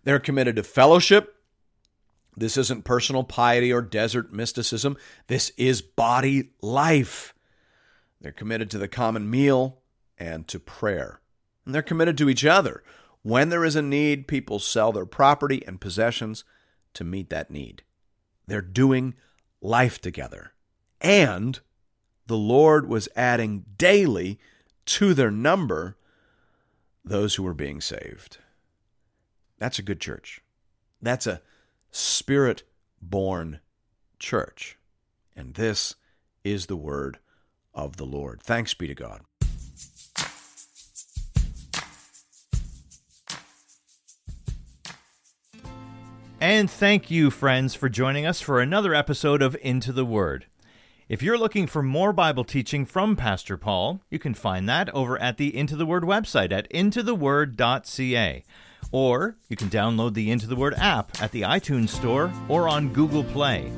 They're 0.04 0.18
committed 0.18 0.56
to 0.56 0.62
fellowship. 0.62 1.36
This 2.36 2.56
isn't 2.56 2.84
personal 2.84 3.24
piety 3.24 3.72
or 3.72 3.82
desert 3.82 4.32
mysticism. 4.32 4.96
This 5.26 5.52
is 5.58 5.82
body 5.82 6.50
life. 6.62 7.34
They're 8.20 8.32
committed 8.32 8.70
to 8.70 8.78
the 8.78 8.88
common 8.88 9.28
meal 9.28 9.80
and 10.16 10.48
to 10.48 10.58
prayer. 10.58 11.20
And 11.66 11.74
they're 11.74 11.82
committed 11.82 12.16
to 12.18 12.28
each 12.28 12.44
other. 12.44 12.82
When 13.22 13.48
there 13.48 13.64
is 13.64 13.76
a 13.76 13.82
need, 13.82 14.26
people 14.26 14.58
sell 14.58 14.92
their 14.92 15.06
property 15.06 15.62
and 15.66 15.80
possessions 15.80 16.44
to 16.94 17.04
meet 17.04 17.30
that 17.30 17.50
need. 17.50 17.82
They're 18.46 18.60
doing 18.60 19.14
life 19.60 20.00
together. 20.00 20.52
And 21.00 21.60
the 22.26 22.36
Lord 22.36 22.88
was 22.88 23.08
adding 23.14 23.64
daily 23.76 24.38
to 24.86 25.14
their 25.14 25.30
number 25.30 25.96
those 27.04 27.34
who 27.34 27.42
were 27.42 27.54
being 27.54 27.80
saved. 27.80 28.38
That's 29.58 29.78
a 29.78 29.82
good 29.82 30.00
church. 30.00 30.40
That's 31.00 31.26
a 31.26 31.42
spirit 31.90 32.64
born 33.00 33.60
church. 34.18 34.78
And 35.36 35.54
this 35.54 35.94
is 36.44 36.66
the 36.66 36.76
word 36.76 37.18
of 37.74 37.96
the 37.96 38.04
Lord. 38.04 38.42
Thanks 38.42 38.74
be 38.74 38.86
to 38.86 38.94
God. 38.94 39.22
And 46.42 46.68
thank 46.68 47.08
you, 47.08 47.30
friends, 47.30 47.76
for 47.76 47.88
joining 47.88 48.26
us 48.26 48.40
for 48.40 48.60
another 48.60 48.96
episode 48.96 49.42
of 49.42 49.56
Into 49.62 49.92
the 49.92 50.04
Word. 50.04 50.46
If 51.08 51.22
you're 51.22 51.38
looking 51.38 51.68
for 51.68 51.84
more 51.84 52.12
Bible 52.12 52.42
teaching 52.42 52.84
from 52.84 53.14
Pastor 53.14 53.56
Paul, 53.56 54.00
you 54.10 54.18
can 54.18 54.34
find 54.34 54.68
that 54.68 54.92
over 54.92 55.16
at 55.22 55.36
the 55.36 55.56
Into 55.56 55.76
the 55.76 55.86
Word 55.86 56.02
website 56.02 56.50
at 56.50 56.68
intotheword.ca. 56.72 58.42
Or 58.90 59.36
you 59.48 59.56
can 59.56 59.68
download 59.68 60.14
the 60.14 60.32
Into 60.32 60.48
the 60.48 60.56
Word 60.56 60.74
app 60.78 61.22
at 61.22 61.30
the 61.30 61.42
iTunes 61.42 61.90
Store 61.90 62.32
or 62.48 62.68
on 62.68 62.92
Google 62.92 63.22
Play. 63.22 63.70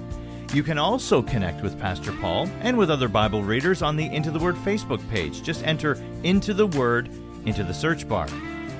You 0.55 0.63
can 0.63 0.79
also 0.79 1.21
connect 1.21 1.63
with 1.63 1.79
Pastor 1.79 2.13
Paul 2.13 2.49
and 2.63 2.79
with 2.79 2.91
other 2.91 3.09
Bible 3.09 3.43
readers 3.43 3.83
on 3.83 3.95
the 3.95 4.07
Into 4.07 4.31
the 4.31 4.41
Word 4.41 4.57
Facebook 4.57 5.07
page. 5.11 5.43
Just 5.43 5.63
enter 5.67 6.03
Into 6.23 6.55
the 6.55 6.69
Word 6.69 7.11
into 7.45 7.63
the 7.63 7.75
search 7.75 8.09
bar. 8.09 8.27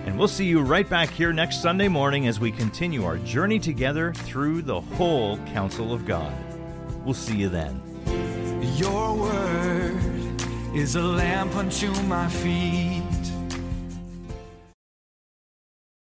And 0.05 0.19
we'll 0.19 0.29
see 0.29 0.45
you 0.45 0.61
right 0.61 0.89
back 0.89 1.09
here 1.09 1.33
next 1.33 1.63
Sunday 1.63 1.89
morning 1.89 2.27
as 2.27 2.39
we 2.39 2.53
continue 2.53 3.05
our 3.05 3.17
journey 3.19 3.59
together 3.59 4.13
through 4.13 4.61
the 4.63 4.81
whole 4.81 5.39
counsel 5.47 5.93
of 5.93 6.05
God. 6.05 6.33
We'll 7.05 7.15
see 7.15 7.37
you 7.37 7.49
then. 7.49 7.81
Your 8.77 9.17
word 9.17 10.43
is 10.75 10.97
a 10.97 11.03
lamp 11.03 11.57
unto 11.57 11.91
my 12.03 12.29
feet 12.29 13.03